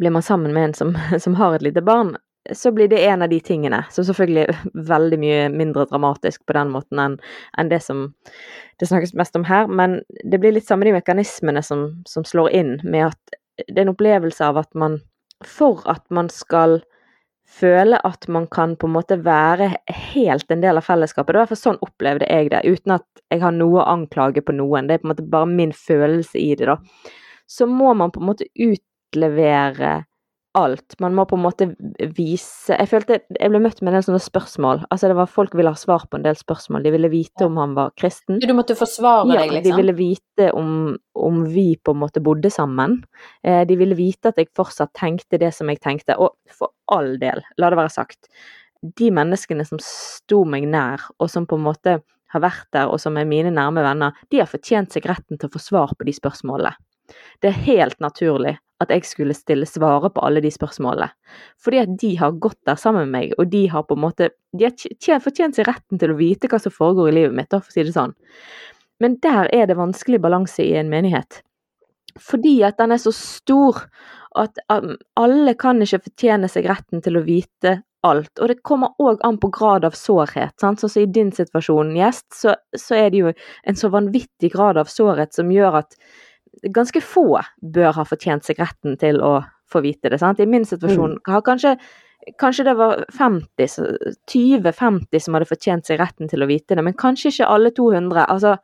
[0.00, 2.16] blir man sammen med en som, som har et lite barn,
[2.56, 3.82] så blir det en av de tingene.
[3.92, 4.62] Som selvfølgelig er
[4.94, 7.18] veldig mye mindre dramatisk på den måten enn,
[7.60, 8.08] enn det som
[8.80, 9.68] det snakkes mest om her.
[9.68, 13.84] Men det blir litt samme de mekanismene som, som slår inn, med at det er
[13.84, 15.02] en opplevelse av at man
[15.44, 16.82] For at man skal
[17.50, 19.72] føle at man kan på en måte være
[20.14, 21.34] helt en del av fellesskapet.
[21.34, 24.86] Det var sånn opplevde jeg det, uten at jeg har noe å anklage på noen.
[24.86, 26.78] Det er på en måte bare min følelse i det, da.
[27.50, 30.04] Så må man på en måte ut utlevere
[30.58, 30.96] alt.
[30.98, 31.66] Man må på en måte
[32.16, 34.82] vise Jeg følte jeg ble møtt med en del sånne spørsmål.
[34.90, 36.84] Altså det var Folk ville ha svar på en del spørsmål.
[36.84, 38.40] De ville vite om han var kristen.
[38.42, 39.68] Du måtte forsvare ja, deg, liksom?
[39.68, 40.72] De ville vite om,
[41.14, 42.98] om, vi på en måte bodde sammen.
[43.46, 46.18] Eh, de ville vite at jeg fortsatt tenkte det som jeg tenkte.
[46.18, 48.30] Og for all del, la det være sagt,
[48.80, 53.00] de menneskene som sto meg nær, og som på en måte har vært der, og
[53.02, 56.06] som er mine nærme venner, de har fortjent seg retten til å få svar på
[56.06, 56.74] de spørsmålene.
[57.42, 61.10] Det er helt naturlig at jeg skulle stille svare på alle de spørsmålene.
[61.60, 64.30] Fordi at de har gått der sammen med meg, og de har på en måte
[64.56, 67.68] De har fortjent seg retten til å vite hva som foregår i livet mitt, for
[67.68, 68.16] å si det sånn.
[69.00, 71.42] Men der er det vanskelig balanse i en menighet.
[72.18, 73.84] Fordi at den er så stor
[74.38, 78.32] at um, alle kan ikke fortjene seg retten til å vite alt.
[78.38, 80.56] Og det kommer òg an på grad av sårhet.
[80.60, 80.80] Sant?
[80.80, 84.80] Sånn som i din situasjon, gjest, så, så er det jo en så vanvittig grad
[84.80, 85.96] av sårhet som gjør at
[86.74, 90.18] ganske få bør ha fortjent seg retten til å få vite det.
[90.22, 90.42] Sant?
[90.42, 91.26] I min situasjon mm.
[91.30, 91.76] har kanskje
[92.38, 97.32] kanskje det var 20-50 som hadde fortjent seg retten til å vite det, men kanskje
[97.32, 98.26] ikke alle 200.
[98.26, 98.56] Altså,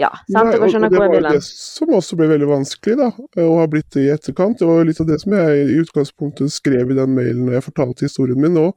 [0.00, 0.48] ja, sant?
[0.48, 3.10] Nei, og, det var det som også ble veldig vanskelig, da,
[3.44, 4.58] å ha blitt det i etterkant.
[4.58, 7.58] Det var jo litt av det som jeg i utgangspunktet skrev i den mailen når
[7.58, 8.68] jeg fortalte historien min nå.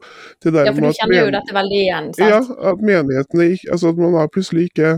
[0.43, 2.35] ja, for du kjenner jo dette veldig igjen, sant?
[2.35, 4.89] Ja, at menighetene ikke Altså at man er plutselig ikke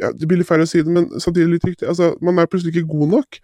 [0.00, 1.88] ja, Det blir litt feil å si det, men samtidig litt riktig.
[1.90, 3.40] Altså, man er plutselig ikke god nok.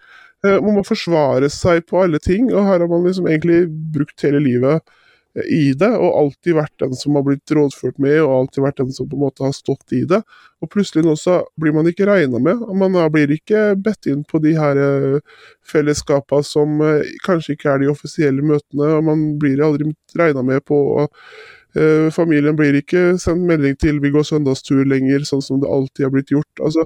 [0.46, 4.24] Eh, man må forsvare seg på alle ting, og her har man liksom egentlig brukt
[4.26, 4.82] hele livet
[5.36, 8.82] eh, i det, og alltid vært den som har blitt rådført med, og alltid vært
[8.82, 10.18] den som på en måte har stått i det.
[10.62, 12.62] Og plutselig nå så blir man ikke regna med.
[12.66, 16.82] og Man blir ikke bedt inn på de her eh, fellesskapene som
[17.26, 20.82] kanskje ikke er de offisielle møtene, og man blir aldri regna med på
[22.12, 26.12] familien blir ikke sendt melding til 'vi går søndagstur' lenger, sånn som det alltid har
[26.12, 26.60] blitt gjort.
[26.60, 26.84] Altså,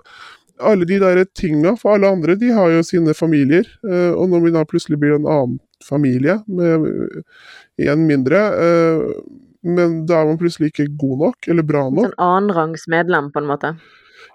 [0.61, 3.66] alle de der tinga, for alle andre de har jo sine familier.
[3.85, 6.87] Uh, og når vi da plutselig blir en annen familie, med
[7.83, 9.12] én mindre, uh,
[9.66, 12.12] men da er man plutselig ikke god nok, eller bra nok.
[12.12, 13.75] En annenrangs medlem, på en måte?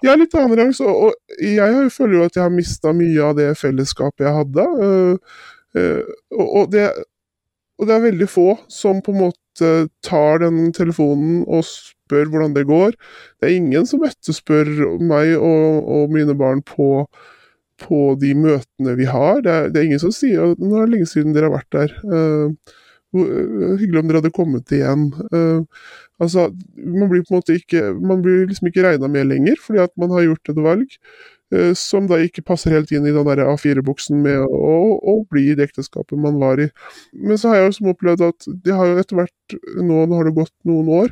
[0.06, 0.82] Ja, litt annenrangs.
[0.84, 4.66] Og, og jeg føler jo at jeg har mista mye av det fellesskapet jeg hadde.
[4.82, 5.20] Og,
[6.42, 6.88] og, det,
[7.82, 9.72] og det er veldig få som på en måte
[10.06, 12.94] tar den telefonen og spør hvordan det går.
[13.42, 14.70] Det er ingen som etterspør
[15.02, 17.08] meg og, og mine barn på,
[17.82, 19.42] på, de møtene vi har.
[19.42, 21.58] Det er, det er, ingen som sier at nå er det lenge siden dere har
[21.58, 21.98] vært der.
[22.06, 22.78] Uh,
[23.18, 25.10] hyggelig om dere hadde kommet igjen.
[25.34, 25.66] Uh,
[26.22, 29.82] altså, man blir på en måte ikke man blir liksom ikke regna med lenger, fordi
[29.88, 31.00] at man har gjort et valg.
[31.52, 35.50] Eh, som da ikke passer helt inn i den der A4-buksen med å, å, bli
[35.52, 36.70] i det ekteskapet man var i.
[37.12, 40.30] Men så har jeg også opplevd at det har jo etter hvert, nå, nå har
[40.30, 41.12] det gått noen år,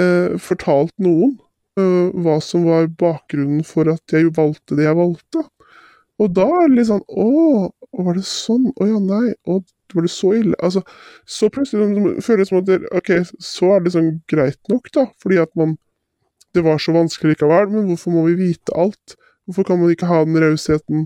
[0.00, 1.36] eh, fortalt noen
[1.76, 5.44] eh, hva som var bakgrunnen for at jeg valgte det jeg valgte.
[6.20, 7.28] Og da er det litt sånn Å,
[8.04, 8.66] var det sånn?
[8.76, 9.30] Å ja, nei.
[9.48, 9.60] Å,
[9.92, 10.56] var det så ille?
[10.60, 10.82] Altså,
[11.28, 15.06] så plutselig føles det som at det, OK, så er det sånn greit nok, da.
[15.20, 15.76] Fordi at man
[16.50, 19.14] Det var så vanskelig likevel, men hvorfor må vi vite alt?
[19.50, 21.04] Hvorfor kan man ikke ha den rausheten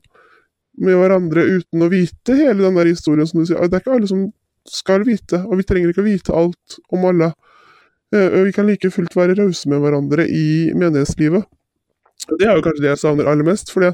[0.85, 3.63] med hverandre uten å vite hele den der historien, som du sier?
[3.65, 4.29] Det er ikke alle som
[4.69, 7.33] skal vite, og vi trenger ikke å vite alt om alle.
[8.15, 11.45] Eh, vi kan like fullt være rause med hverandre i menighetslivet.
[12.39, 13.85] Det er jo kanskje det jeg savner aller mest, for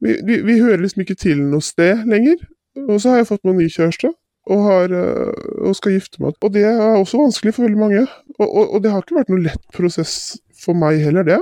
[0.00, 2.40] vi, vi, vi, hører liksom ikke til noe sted lenger.
[2.86, 4.12] Og så har jeg fått meg ny kjæreste,
[4.50, 6.36] og, har, eh, og, skal gifte meg.
[6.40, 8.04] Og det er også vanskelig for veldig mange.
[8.38, 10.14] Og, og, og det har ikke vært noen lett prosess
[10.60, 11.40] for meg heller, det.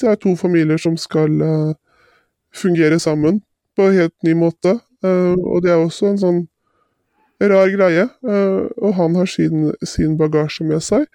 [0.00, 1.74] Det er to familier som skal uh,
[2.54, 3.42] fungere sammen
[3.76, 4.78] på en helt ny måte.
[5.04, 6.40] Uh, og det er også en sånn
[7.42, 8.06] rar greie.
[8.22, 11.06] Uh, og han har sin, sin, bagasje med seg,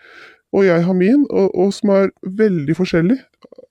[0.53, 3.17] og jeg har min, og, og, som er veldig forskjellig.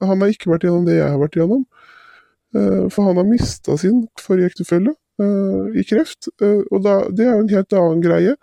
[0.03, 1.65] Han har ikke vært gjennom det jeg har vært gjennom.
[2.93, 4.91] for han har mista sin forrige ektefelle
[5.79, 8.35] i kreft, og da, det er jo en helt annen greie.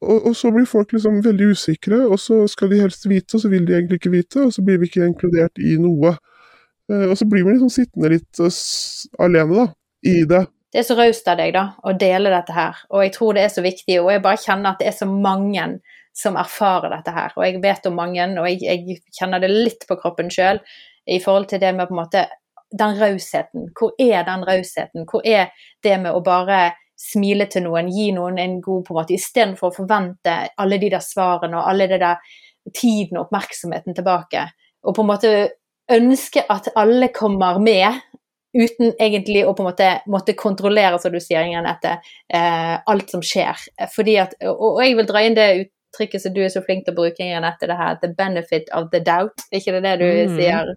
[0.00, 3.42] Og, og, så blir folk liksom veldig usikre, og så skal de helst vite, og
[3.42, 6.14] så vil de egentlig ikke vite, og så blir vi ikke inkludert i noe.
[6.88, 8.60] Uh, og så blir vi liksom sittende litt uh,
[9.24, 9.66] alene, da,
[10.06, 10.44] i det.
[10.70, 13.46] Det er så raust av deg, da, å dele dette her, og jeg tror det
[13.46, 13.98] er så viktig.
[14.04, 15.66] Og jeg bare kjenner at det er så mange
[16.18, 19.86] som erfarer dette her, og jeg vet om mange, og jeg, jeg kjenner det litt
[19.88, 20.62] på kroppen sjøl
[21.08, 22.26] i forhold til det med på en måte
[22.78, 23.70] den rausheten.
[23.74, 25.06] Hvor er den rausheten?
[25.08, 25.48] Hvor er
[25.82, 29.70] det med å bare smile til noen, gi noen en god på en måte, istedenfor
[29.70, 32.18] å forvente alle de der svarene og alle det der
[32.74, 34.48] tiden og oppmerksomheten tilbake.
[34.84, 35.32] Og på en måte
[35.94, 38.02] ønske at alle kommer med,
[38.58, 41.98] uten egentlig å på en måte måtte kontrollere, som du sier, Janette,
[42.34, 43.60] eh, alt som skjer.
[43.94, 46.62] Fordi at, og, og jeg vil dra inn det ut uttrykket som du er så
[46.62, 49.46] flink til å bruke, Janette, det her 'the benefit of the doubt'.
[49.52, 50.36] ikke det det du mm.
[50.36, 50.74] sier?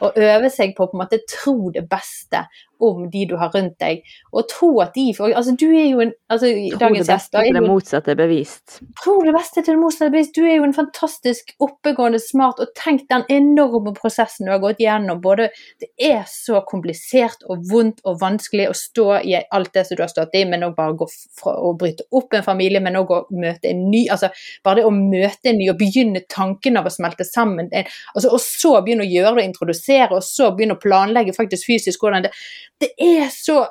[0.00, 2.46] Å øve seg på å på en måte tro det beste
[2.80, 6.00] om de du har rundt deg, og tro at de får Altså, du er jo
[6.02, 8.80] en altså, Tro det beste til det motsatte er bevist.
[9.02, 10.34] Tro det beste til det motsatte er bevist.
[10.36, 14.82] Du er jo en fantastisk oppegående, smart, og tenk den enorme prosessen du har gått
[14.82, 15.20] gjennom.
[15.22, 19.98] Både Det er så komplisert og vondt og vanskelig å stå i alt det som
[19.98, 21.08] du har stått i, men òg bare gå
[21.40, 24.30] fra å bryte opp en familie, men òg å møte en ny Altså,
[24.64, 28.40] bare det å møte en ny og begynne tanken av å smelte sammen, altså, og
[28.42, 32.32] så begynne å gjøre det, introdusere, og så begynne å planlegge faktisk fysisk hvordan det
[32.80, 33.66] det er så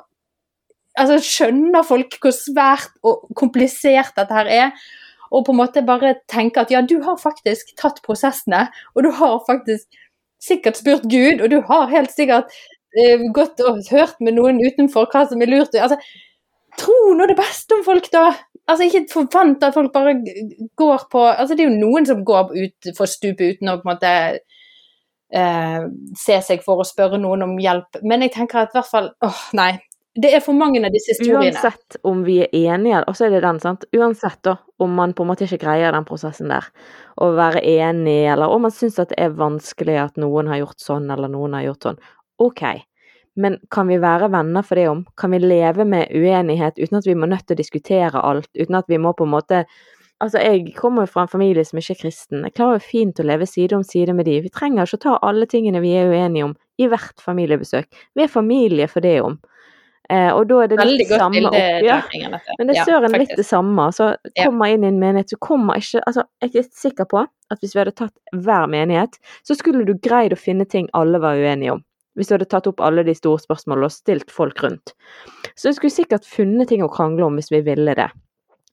[0.98, 4.80] Altså, skjønner folk hvor svært og komplisert dette her er?
[5.30, 8.64] Og på en måte bare tenke at ja, du har faktisk tatt prosessene,
[8.98, 9.86] og du har faktisk
[10.42, 12.50] sikkert spurt Gud, og du har helt sikkert
[12.98, 15.78] eh, gått og hørt med noen utenfor hva som er lurt.
[15.78, 16.00] Altså,
[16.80, 18.32] tro nå det beste om folk, da!
[18.66, 20.18] Altså, Ikke forvent at folk bare
[20.78, 23.88] går på altså Det er jo noen som går ut for stupet uten å på
[23.88, 24.12] en måte
[25.32, 25.86] eh,
[26.18, 28.00] se seg for å spørre noen om hjelp.
[28.02, 29.72] Men jeg tenker at i hvert fall åh, nei.
[30.20, 31.54] det er for mange av disse historiene.
[31.54, 33.86] Uansett om vi er enige, og så er det den, sant.
[33.96, 36.68] Uansett da, om man på en måte ikke greier den prosessen der,
[37.20, 41.10] å være enig, eller om man syns det er vanskelig at noen har gjort sånn,
[41.12, 42.00] eller noen har gjort sånn.
[42.40, 42.64] Ok,
[43.40, 45.04] men kan vi være venner for det om?
[45.16, 48.78] Kan vi leve med uenighet uten at vi må nødt til å diskutere alt, uten
[48.80, 49.64] at vi må på en måte
[50.20, 52.42] Altså, jeg kommer jo fra en familie som ikke er kristen.
[52.44, 54.40] Jeg klarer jo fint å leve side om side med de.
[54.44, 57.88] Vi trenger ikke å ta alle tingene vi er uenige om, i hvert familiebesøk.
[58.18, 59.38] Vi er familie for det om.
[60.10, 62.06] Eh, og da er det litt det samme oppgjør.
[62.58, 63.86] Men det er søren ja, litt det samme.
[63.94, 67.62] Så kommer inn i en menighet, så kommer ikke Altså, jeg er sikker på at
[67.62, 71.38] hvis vi hadde tatt hver menighet, så skulle du greid å finne ting alle var
[71.38, 71.84] uenige om.
[72.18, 74.96] Hvis du hadde tatt opp alle de store spørsmålene og stilt folk rundt.
[75.54, 78.10] Så du skulle sikkert funnet ting å krangle om hvis vi ville det.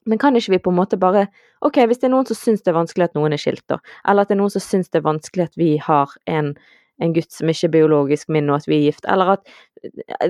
[0.07, 1.27] Men kan ikke vi på en måte bare
[1.65, 3.79] Ok, hvis det er noen som syns det er vanskelig at noen er skilt, da,
[4.07, 6.53] eller at det er noen som syns det er vanskelig at vi har en
[7.01, 9.49] en gutt som ikke er biologisk min, og at vi er gift, eller at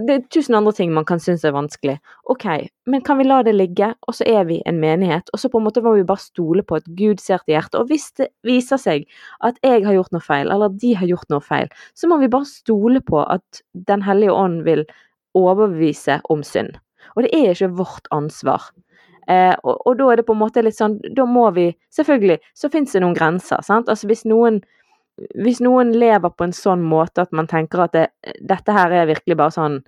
[0.03, 1.95] Det er tusen andre ting man kan synes er vanskelig.
[2.27, 2.43] Ok,
[2.85, 5.61] men kan vi la det ligge, og så er vi en menighet, og så på
[5.61, 7.79] en måte må vi bare stole på at Gud ser til hjertet.
[7.79, 9.07] Og hvis det viser seg
[9.39, 12.19] at jeg har gjort noe feil, eller at de har gjort noe feil, så må
[12.19, 14.83] vi bare stole på at Den hellige ånd vil
[15.33, 16.75] overbevise om synd.
[17.15, 18.67] Og det er ikke vårt ansvar.
[19.27, 22.37] Eh, og, og, da er det på en måte litt sånn Da må vi Selvfølgelig
[22.55, 23.89] så fins det noen grenser, sant.
[23.91, 24.61] Altså hvis noen
[25.17, 28.03] hvis noen lever på en sånn måte at man tenker at det,
[28.37, 29.79] dette her er virkelig bare sånn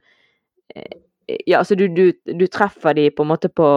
[0.76, 0.98] eh,
[1.46, 3.68] Ja, altså du, du, du treffer de på en måte på,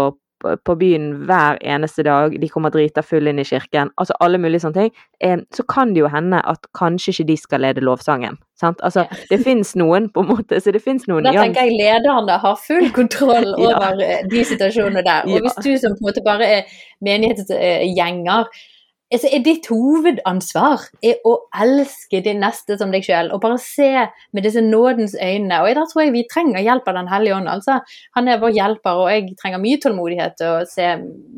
[0.65, 4.65] på byen hver eneste dag, de kommer drita full inn i kirken, altså alle mulige
[4.65, 8.39] sånne ting, eh, så kan det jo hende at kanskje ikke de skal lede lovsangen.
[8.59, 8.83] Sant?
[8.87, 12.37] Altså, det fins noen, på en måte, så det fins noen Da tenker jeg lederne
[12.45, 14.19] har full kontroll over ja.
[14.21, 15.27] Eh, de situasjonene der.
[15.31, 18.51] Og hvis du som på en måte bare er menighetsgjenger,
[19.13, 23.91] altså er ditt hovedansvar er å elske din neste som deg sjøl, og bare se
[24.33, 25.61] med disse nådens øyne.
[25.61, 27.51] Og da tror jeg vi trenger hjelp av Den hellige ånd.
[27.53, 27.79] Altså,
[28.17, 30.89] han er vår hjelper, og jeg trenger mye tålmodighet til å se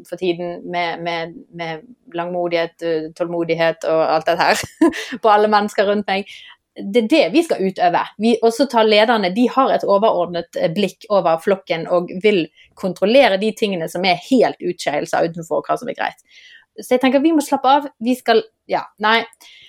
[0.09, 1.85] for tiden med, med, med
[2.15, 4.91] langmodighet, tålmodighet og alt dette her
[5.23, 6.31] på alle mennesker rundt meg.
[6.75, 8.01] Det er det vi skal utøve.
[8.19, 13.53] Vi også tar lederne, de har et overordnet blikk over flokken og vil kontrollere de
[13.55, 16.19] tingene som er helt utskeielser utenfor hva som er greit.
[16.81, 17.91] Så jeg tenker vi må slappe av.
[18.03, 19.21] Vi skal Ja, nei.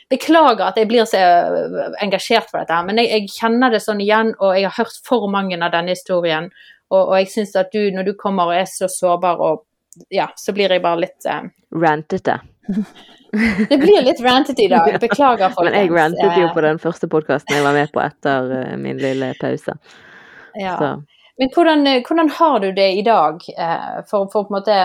[0.10, 4.04] Beklager at jeg blir så øh, engasjert for dette, men jeg, jeg kjenner det sånn
[4.04, 6.52] igjen, og jeg har hørt for mange av denne historien.
[6.94, 9.66] Og, og jeg syns at du, når du kommer og er så sårbar og
[10.12, 11.46] Ja, så blir jeg bare litt eh...
[11.72, 12.34] Rantete.
[13.70, 14.98] det blir litt rantete i dag.
[15.00, 15.72] Beklager, folkens.
[15.72, 19.00] Men jeg rantet jo på den første podkasten jeg var med på etter uh, min
[19.00, 19.78] lille pause.
[20.60, 20.76] Ja.
[20.80, 20.92] Så.
[21.40, 23.42] Men hvordan, hvordan, har du det i dag,
[24.10, 24.78] for, for på en måte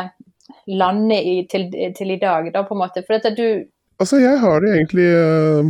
[0.66, 3.04] lande i, til, til, i dag, da, på en måte?
[3.06, 3.66] For dette du
[4.00, 5.66] Altså, jeg har det egentlig eh,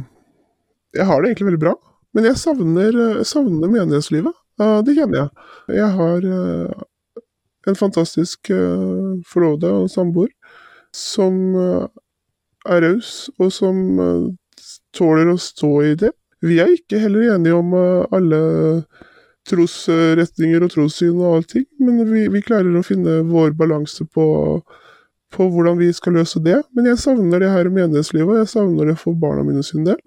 [0.94, 1.74] Jeg har det egentlig veldig bra.
[2.14, 4.34] Men jeg savner, jeg savner menighetslivet.
[4.58, 5.28] Det kjenner jeg.
[5.78, 7.20] Jeg har eh,
[7.70, 10.30] en fantastisk eh, forlovede og samboer
[10.94, 13.76] som er raus, og som
[14.98, 16.10] tåler å stå i det.
[16.42, 18.40] Vi er ikke heller enige om alle
[19.48, 24.24] trosretninger og trossyn og allting, men vi, vi, klarer å finne vår balanse på,
[25.32, 26.58] på, hvordan vi skal løse det.
[26.76, 29.98] Men jeg savner det her menighetslivet, jeg savner det for barna mine sin del.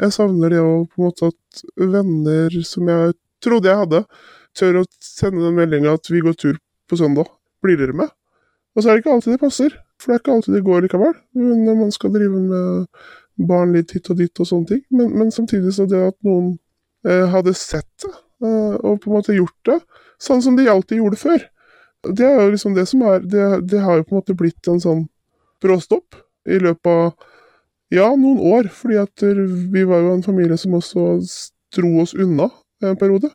[0.00, 4.02] Jeg savner det å på en måte at venner som jeg trodde jeg hadde,
[4.56, 7.30] tør å sende den meldinga at vi går tur på søndag.
[7.64, 8.12] Blir dere med?
[8.76, 10.84] Og så er det ikke alltid det passer, for det er ikke alltid det går
[10.84, 11.14] likevel.
[11.38, 14.82] Når man skal drive med barn litt hit og dit og sånne ting.
[14.92, 16.54] Men, men samtidig så det at noen
[17.08, 18.12] eh, hadde sett det,
[18.44, 19.78] og på en måte gjort det
[20.22, 21.44] sånn som de alltid gjorde før.
[22.06, 24.68] Det er jo liksom det som er Det, det har jo på en måte blitt
[24.68, 25.06] en sånn
[25.64, 27.14] bråstopp i løpet av
[27.90, 28.68] ja, noen år.
[28.72, 29.24] Fordi at
[29.72, 31.18] vi var jo en familie som også
[31.76, 32.50] dro oss unna
[32.84, 33.32] en periode.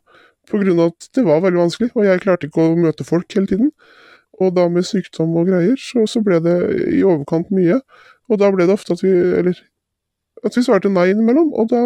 [0.51, 3.69] Av at det var veldig vanskelig, og jeg klarte ikke å møte folk hele tiden.
[4.41, 6.55] Og da med sykdom og greier, så, så ble det
[6.97, 7.77] i overkant mye.
[8.31, 9.59] Og da ble det ofte at vi Eller
[10.43, 11.53] at vi svarte nei innimellom.
[11.53, 11.81] Og da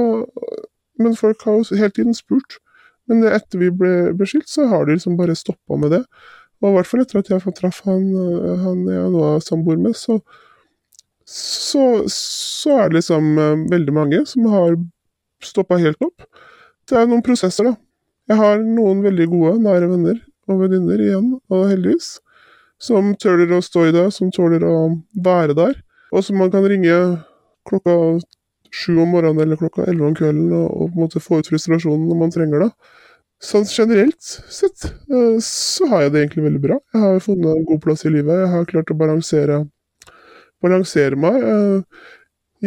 [0.98, 2.56] Men folk har jo hele tiden spurt
[3.10, 6.02] men etter vi ble beskyldt, så har de liksom bare stoppa med det.
[6.64, 9.80] Og i hvert fall etter at jeg traff han, eh, han jeg nå er samboer
[9.82, 10.20] med, så,
[11.30, 14.78] så, så, er det liksom eh, veldig mange som har
[15.44, 16.26] stoppa helt opp.
[16.90, 17.76] Det er noen prosesser, da.
[18.30, 22.16] Jeg har noen veldig gode, nære venner og venninner igjen, og heldigvis,
[22.82, 24.76] som tåler å stå i det, som tåler å
[25.26, 25.78] være der,
[26.14, 26.96] og som man kan ringe
[27.70, 27.96] klokka
[28.76, 31.50] sju om morgenen eller klokka elleve om kvelden og, og, på en måte få ut
[31.52, 32.72] frustrasjonen når man trenger det.
[33.44, 36.80] Sånn generelt sett eh, så har jeg det egentlig veldig bra.
[36.96, 38.42] Jeg har funnet en god plass i livet.
[38.42, 39.60] Jeg har klart å balansere,
[40.64, 41.40] balansere meg.
[41.52, 42.06] Eh,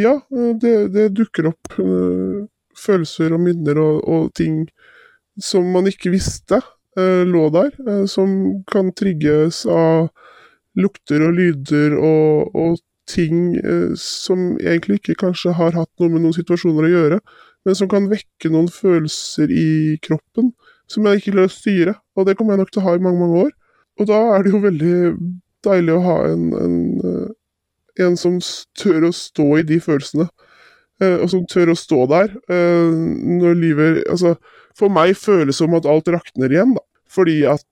[0.04, 1.78] ja, eh, det, det dukker opp
[2.78, 4.66] følelser og minner og, og, ting
[5.42, 6.60] som man ikke visste
[6.98, 7.74] lå der,
[8.10, 8.30] som
[8.66, 10.08] kan trigges av
[10.78, 12.78] lukter og lyder og, og
[13.08, 17.20] ting eh, som egentlig ikke kanskje har hatt noe med noen situasjoner å gjøre,
[17.66, 20.52] men som kan vekke noen følelser i kroppen
[20.88, 21.94] som jeg ikke klarer å styre.
[22.16, 23.50] Og det kommer jeg nok til å ha i mange, mange år.
[23.98, 24.94] Og da er det jo veldig
[25.66, 26.76] deilig å ha en, en,
[27.10, 28.38] eh, en som
[28.78, 30.28] tør å stå i de følelsene.
[31.02, 34.32] Eh, og som tør å stå der når livet Altså,
[34.74, 36.82] for meg føles det som at alt rakner igjen, da.
[37.08, 37.64] Fordi at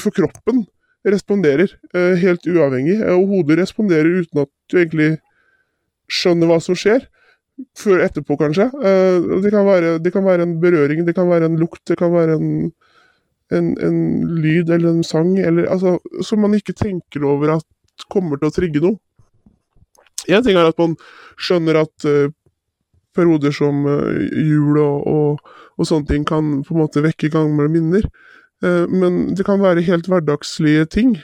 [0.00, 0.64] For kroppen
[1.08, 1.72] responderer
[2.20, 5.08] helt uavhengig, og hodet responderer uten at du egentlig
[6.12, 7.08] skjønner hva som skjer
[7.78, 8.68] før etterpå, kanskje.
[8.74, 11.98] Uh, det, kan være, det, kan være, en berøring, det kan være en lukt, det
[12.00, 12.52] kan være en,
[13.52, 13.98] en, en
[14.42, 18.54] lyd eller en sang, eller, altså, som man ikke tenker over at kommer til å
[18.54, 18.98] trigge noe.
[20.30, 20.94] Én ting er at man
[21.40, 22.06] skjønner at
[23.12, 28.06] perioder som jul og, og, og, sånne ting kan på en måte vekke gamle minner,
[28.62, 31.16] men det kan være helt hverdagslige ting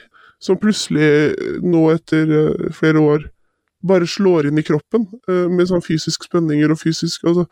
[0.43, 2.33] som plutselig nå etter
[2.75, 3.27] flere år
[3.85, 7.45] bare slår inn i kroppen uh, med sånn fysisk spenninger og fysisk altså,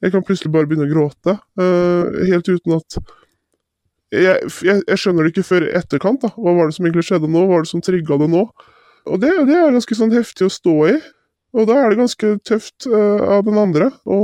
[0.00, 2.98] Jeg kan plutselig bare begynne å gråte, uh, helt uten at
[4.10, 6.24] jeg, jeg, jeg, skjønner det ikke før i etterkant.
[6.24, 7.44] da, Hva var det som egentlig skjedde nå?
[7.44, 8.40] Hva var det som trigga det nå?
[9.06, 10.94] Og det, det, er ganske sånn heftig å stå i.
[11.54, 14.18] Og da er det ganske tøft uh, av den andre å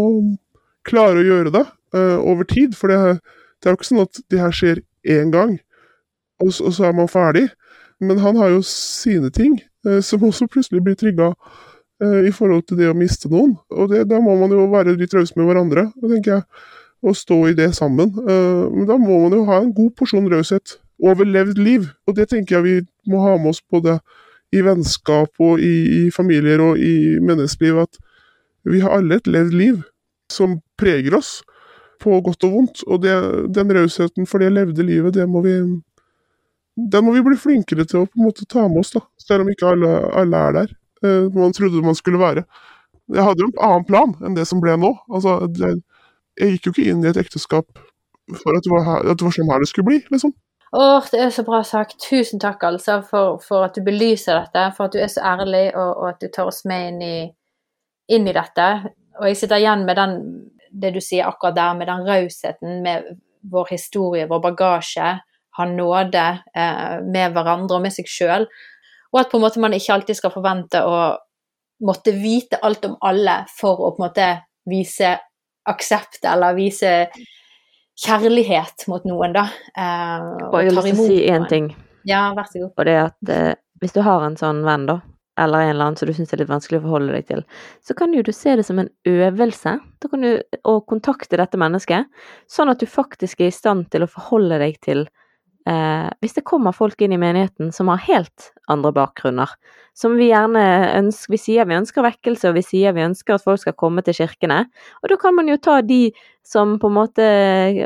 [0.87, 1.64] klare å gjøre det
[1.97, 2.75] over tid.
[2.77, 2.99] For det,
[3.62, 5.57] det, er jo ikke sånn at det her skjer én gang,
[6.43, 7.49] og, og så er man ferdig.
[8.01, 11.33] Men han har jo sine ting Eh, som også plutselig blir trigga
[12.03, 13.57] eh, i forhold til det å miste noen.
[13.71, 16.47] Og det, da må man jo være litt rause med hverandre, tenker jeg,
[17.07, 18.13] og stå i det sammen.
[18.27, 22.17] Eh, men da må man jo ha en god porsjon raushet over levd liv, og
[22.17, 22.77] det tenker jeg vi
[23.13, 23.99] må ha med oss både
[24.55, 27.99] i vennskap og i, i familier og i menneskeliv, at
[28.67, 29.83] vi har alle et levd liv
[30.33, 31.43] som preger oss
[32.03, 32.84] på godt og vondt.
[32.86, 33.14] Og det,
[33.57, 35.59] den rausheten for det levde livet, det må vi
[36.76, 39.01] den må vi bli flinkere til å på en måte ta med oss, da.
[39.20, 40.72] Selv om ikke alle, alle er der.
[41.05, 42.44] Eh, man trodde man skulle være.
[43.14, 44.92] Jeg hadde jo en annen plan enn det som ble nå.
[45.09, 45.80] Altså, jeg,
[46.36, 47.80] jeg gikk jo ikke inn i et ekteskap
[48.34, 50.34] for at det var, at det var sånn her det skulle bli, liksom.
[50.76, 51.97] Åh, det er så bra sagt.
[52.03, 54.66] Tusen takk, altså, for, for at du belyser dette.
[54.76, 57.16] For at du er så ærlig, og, og at du tar oss med inn i,
[58.16, 58.66] inn i, dette.
[59.20, 60.18] Og jeg sitter igjen med den,
[60.77, 63.16] det du sier akkurat der, med den rausheten med
[63.47, 65.14] vår historie, vår bagasje
[65.57, 66.24] ha nåde
[66.55, 68.45] eh, med hverandre og med seg sjøl.
[69.14, 70.99] Og at på en måte man ikke alltid skal forvente å
[71.87, 74.29] måtte vite alt om alle for å på en måte
[74.68, 75.14] vise
[75.68, 76.93] aksept eller vise
[77.97, 79.47] kjærlighet mot noen, da.
[79.72, 81.70] Eh, og, jeg vil si én ting.
[82.07, 82.74] Ja, vær så god.
[82.77, 85.01] Og det er at eh, hvis du har en sånn venn, da,
[85.39, 87.45] eller en eller annen som du syns er litt vanskelig å forholde deg til,
[87.84, 90.32] så kan jo du se det som en øvelse da kan du,
[90.64, 92.09] å kontakte dette mennesket,
[92.51, 95.07] sånn at du faktisk er i stand til å forholde deg til
[95.68, 99.51] eh, hvis det kommer folk inn i menigheten som har helt andre bakgrunner,
[99.97, 100.62] som vi gjerne
[100.99, 104.03] ønsker Vi sier vi ønsker vekkelse, og vi sier vi ønsker at folk skal komme
[104.05, 104.66] til kirkene.
[105.03, 106.11] Og da kan man jo ta de
[106.45, 107.28] som på en måte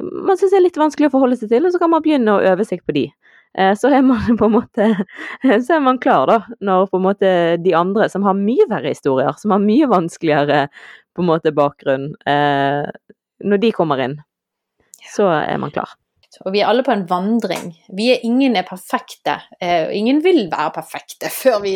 [0.03, 2.43] man syns er litt vanskelig å forholde seg til, og så kan man begynne å
[2.53, 3.07] øve seg på de.
[3.59, 4.89] Eh, så er man på en måte
[5.43, 7.31] Så er man klar, da, når på en måte
[7.63, 10.67] de andre som har mye verre historier, som har mye vanskeligere
[11.17, 12.87] på en måte bakgrunn, eh,
[13.41, 14.21] når de kommer inn,
[15.11, 15.97] så er man klar
[16.45, 17.73] og vi er alle på en vandring.
[17.97, 19.37] Vi er, ingen er perfekte.
[19.61, 21.75] Eh, ingen vil være perfekte før vi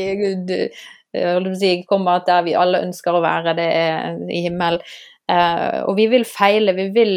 [1.89, 4.83] kommer der vi alle ønsker å være, det er i himmelen.
[5.31, 7.15] Eh, og vi vil feile, vi vil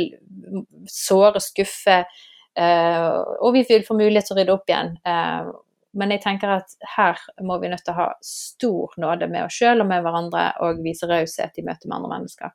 [0.88, 2.01] såre, skuffe,
[2.58, 4.93] og vi vil få mulighet til å rydde opp igjen.
[5.05, 5.49] Eh,
[5.97, 9.58] men jeg tenker at her må vi nødt til å ha stor nåde med oss
[9.58, 12.53] sjøl og med hverandre, og vise raushet i møte med andre mennesker.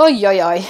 [0.00, 0.60] Oi, oi, oi.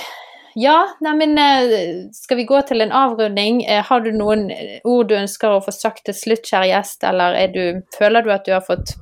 [0.59, 3.62] Ja, neimen eh, skal vi gå til en avrunding?
[3.64, 4.49] Eh, har du noen
[4.85, 7.62] ord du ønsker å få sagt til slutt, kjære gjest, eller du,
[7.97, 8.97] føler du at du har fått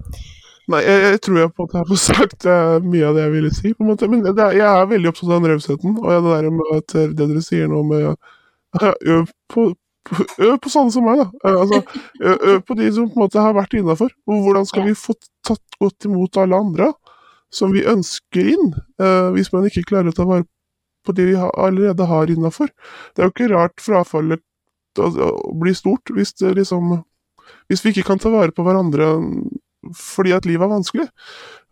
[0.71, 2.45] Nei, jeg, jeg, tror jeg på at jeg har fått sagt
[2.85, 3.73] mye av det jeg ville si.
[3.75, 4.07] på en måte.
[4.07, 7.17] Men det, jeg er veldig opptatt av den rausheten, og det der med at det
[7.19, 8.13] dere sier nå med
[9.15, 9.67] Øv på,
[10.07, 10.27] på,
[10.63, 11.29] på sånne som meg, da.
[11.45, 12.03] Uh, altså,
[12.55, 14.13] øv på de som på en måte har vært innafor.
[14.31, 15.17] Hvordan skal vi få
[15.47, 16.93] tatt godt imot alle andre
[17.51, 18.69] som vi ønsker inn,
[19.35, 20.45] hvis man ikke klarer å ta vare
[21.03, 22.71] på de vi allerede har innafor.
[23.15, 24.43] Det er jo ikke rart frafallet
[25.61, 27.01] blir stort hvis, liksom,
[27.71, 29.13] hvis vi ikke kan ta vare på hverandre
[29.97, 31.07] fordi at livet er vanskelig.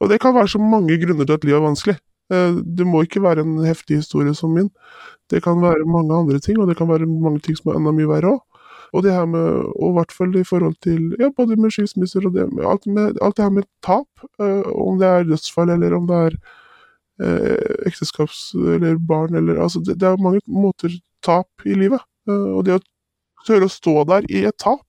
[0.00, 1.96] Og det kan være så mange grunner til at livet er vanskelig.
[2.32, 4.68] Eh, det må ikke være en heftig historie som min.
[5.30, 7.94] Det kan være mange andre ting, og det kan være mange ting som er enda
[7.96, 8.44] mye verre òg.
[8.96, 12.24] Og det her med, og i hvert fall i forhold til ja, både med skilsmisser
[12.24, 14.08] og det, alt, med, alt det her med tap,
[14.40, 16.36] øh, om det er dødsfall eller om det er
[17.20, 20.88] øh, ekteskaps- eller barn eller altså det, det, er mange måter
[21.22, 22.00] tap i livet.
[22.28, 22.84] Og det å
[23.44, 24.84] tørre å stå der i et tap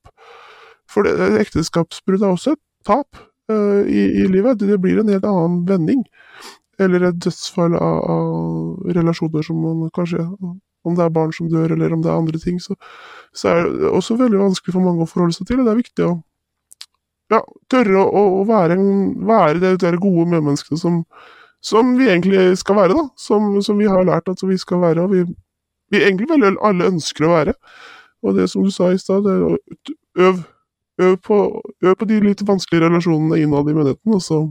[0.90, 1.06] For
[1.40, 4.58] ekteskapsbrudd er også et tap i, i, livet.
[4.60, 6.02] Det blir en helt annen vending.
[6.80, 10.24] Eller et dødsfall av, av relasjoner som man kanskje
[10.86, 12.72] Om det er barn som dør, eller om det er andre ting, så,
[13.36, 15.60] så er det også veldig vanskelig for mange å forholde seg til.
[15.60, 16.14] og Det er viktig å
[17.30, 18.78] ja, tørre å, å være,
[19.28, 21.02] være, det, det gode medmennesket som,
[21.62, 23.04] som, vi egentlig skal være, da.
[23.20, 25.24] Som, som, vi har lært at vi skal være, og vi,
[25.92, 27.56] vi egentlig vel alle ønsker å være.
[28.24, 30.40] Og det som du sa i stad, øv,
[31.00, 31.38] øv, på,
[31.84, 34.42] øv på de litt vanskelige relasjonene innad i menigheten, og så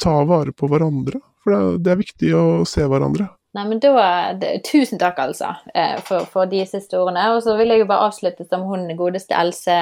[0.00, 1.20] ta vare på hverandre.
[1.40, 3.30] For det er, det er viktig å se hverandre.
[3.56, 3.92] Nei, men da,
[4.38, 7.24] det, Tusen takk, altså, eh, for, for de siste ordene.
[7.34, 9.74] Og så vil jeg jo bare avslutte som hun godeste Else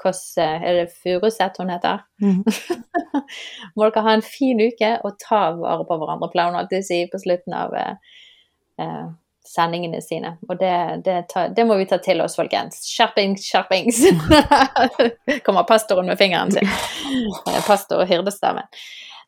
[0.00, 2.04] Kåss Er det Furuseth hun heter?
[2.20, 2.42] Mm.
[3.76, 6.88] Må dere ha en fin uke og ta vare på hverandre, pleier hun alltid å
[6.90, 8.18] si på slutten av eh,
[8.84, 9.06] eh,
[9.48, 10.34] sendingene sine.
[10.50, 10.76] Og det,
[11.08, 12.82] det, ta, det, må vi ta til oss, folkens.
[12.90, 14.04] Skjerpings, skjerpings!
[15.46, 16.68] Kommer pastoren med fingeren sin.
[17.70, 18.68] Pastor og hyrdestaven.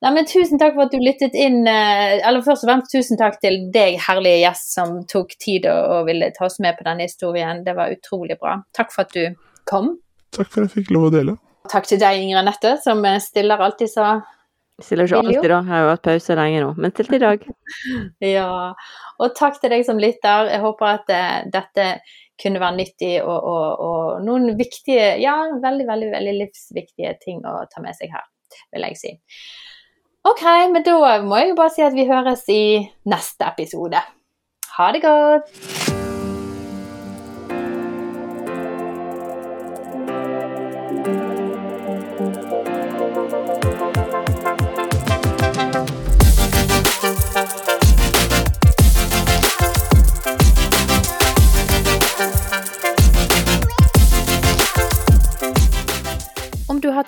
[0.04, 1.62] Nei, men Tusen takk for at du lyttet inn.
[1.70, 5.82] Eh, eller først og fremst tusen takk til deg, herlige gjest, som tok tid og,
[5.94, 7.64] og ville ta oss med på denne historien.
[7.64, 8.58] Det var utrolig bra.
[8.76, 9.36] Takk for at du
[9.68, 9.94] kom.
[10.36, 11.36] Takk for at jeg fikk lov å dele.
[11.72, 14.16] Takk til deg, Ingrid Anette, som eh, stiller alltid så
[14.76, 15.58] Stiller ikke alltid, da.
[15.62, 17.44] Jeg har jo hatt pause lenge nå, men til i dag.
[18.36, 18.50] ja.
[19.24, 20.50] Og takk til deg som lytter.
[20.52, 21.86] Jeg håper at uh, dette
[22.42, 27.62] kunne være nyttig og, og, og, noen viktige, ja, veldig, veldig, veldig livsviktige ting å
[27.72, 28.26] ta med seg her,
[28.74, 29.14] vil jeg si.
[30.26, 32.62] OK, men da må jeg jo bare si at vi høres i
[33.06, 34.02] neste episode.
[34.78, 36.05] Ha det godt!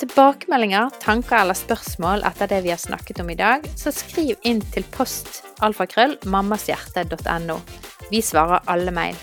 [0.02, 4.62] Tilbakemeldinger, tanker eller spørsmål etter det vi har snakket om i dag, så skriv inn
[4.74, 7.58] til post alfakrøll mammashjerte.no.
[8.12, 9.18] Vi svarer alle mail.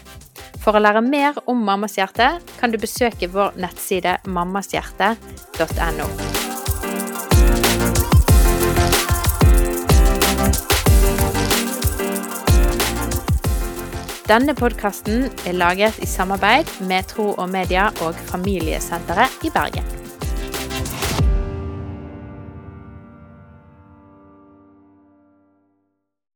[0.63, 6.09] For å lære mer om Mammas hjerte kan du besøke vår nettside mammashjerte.no.
[14.25, 19.94] Denne podkasten er laget i samarbeid med Tro og Media og Familiesenteret i Bergen.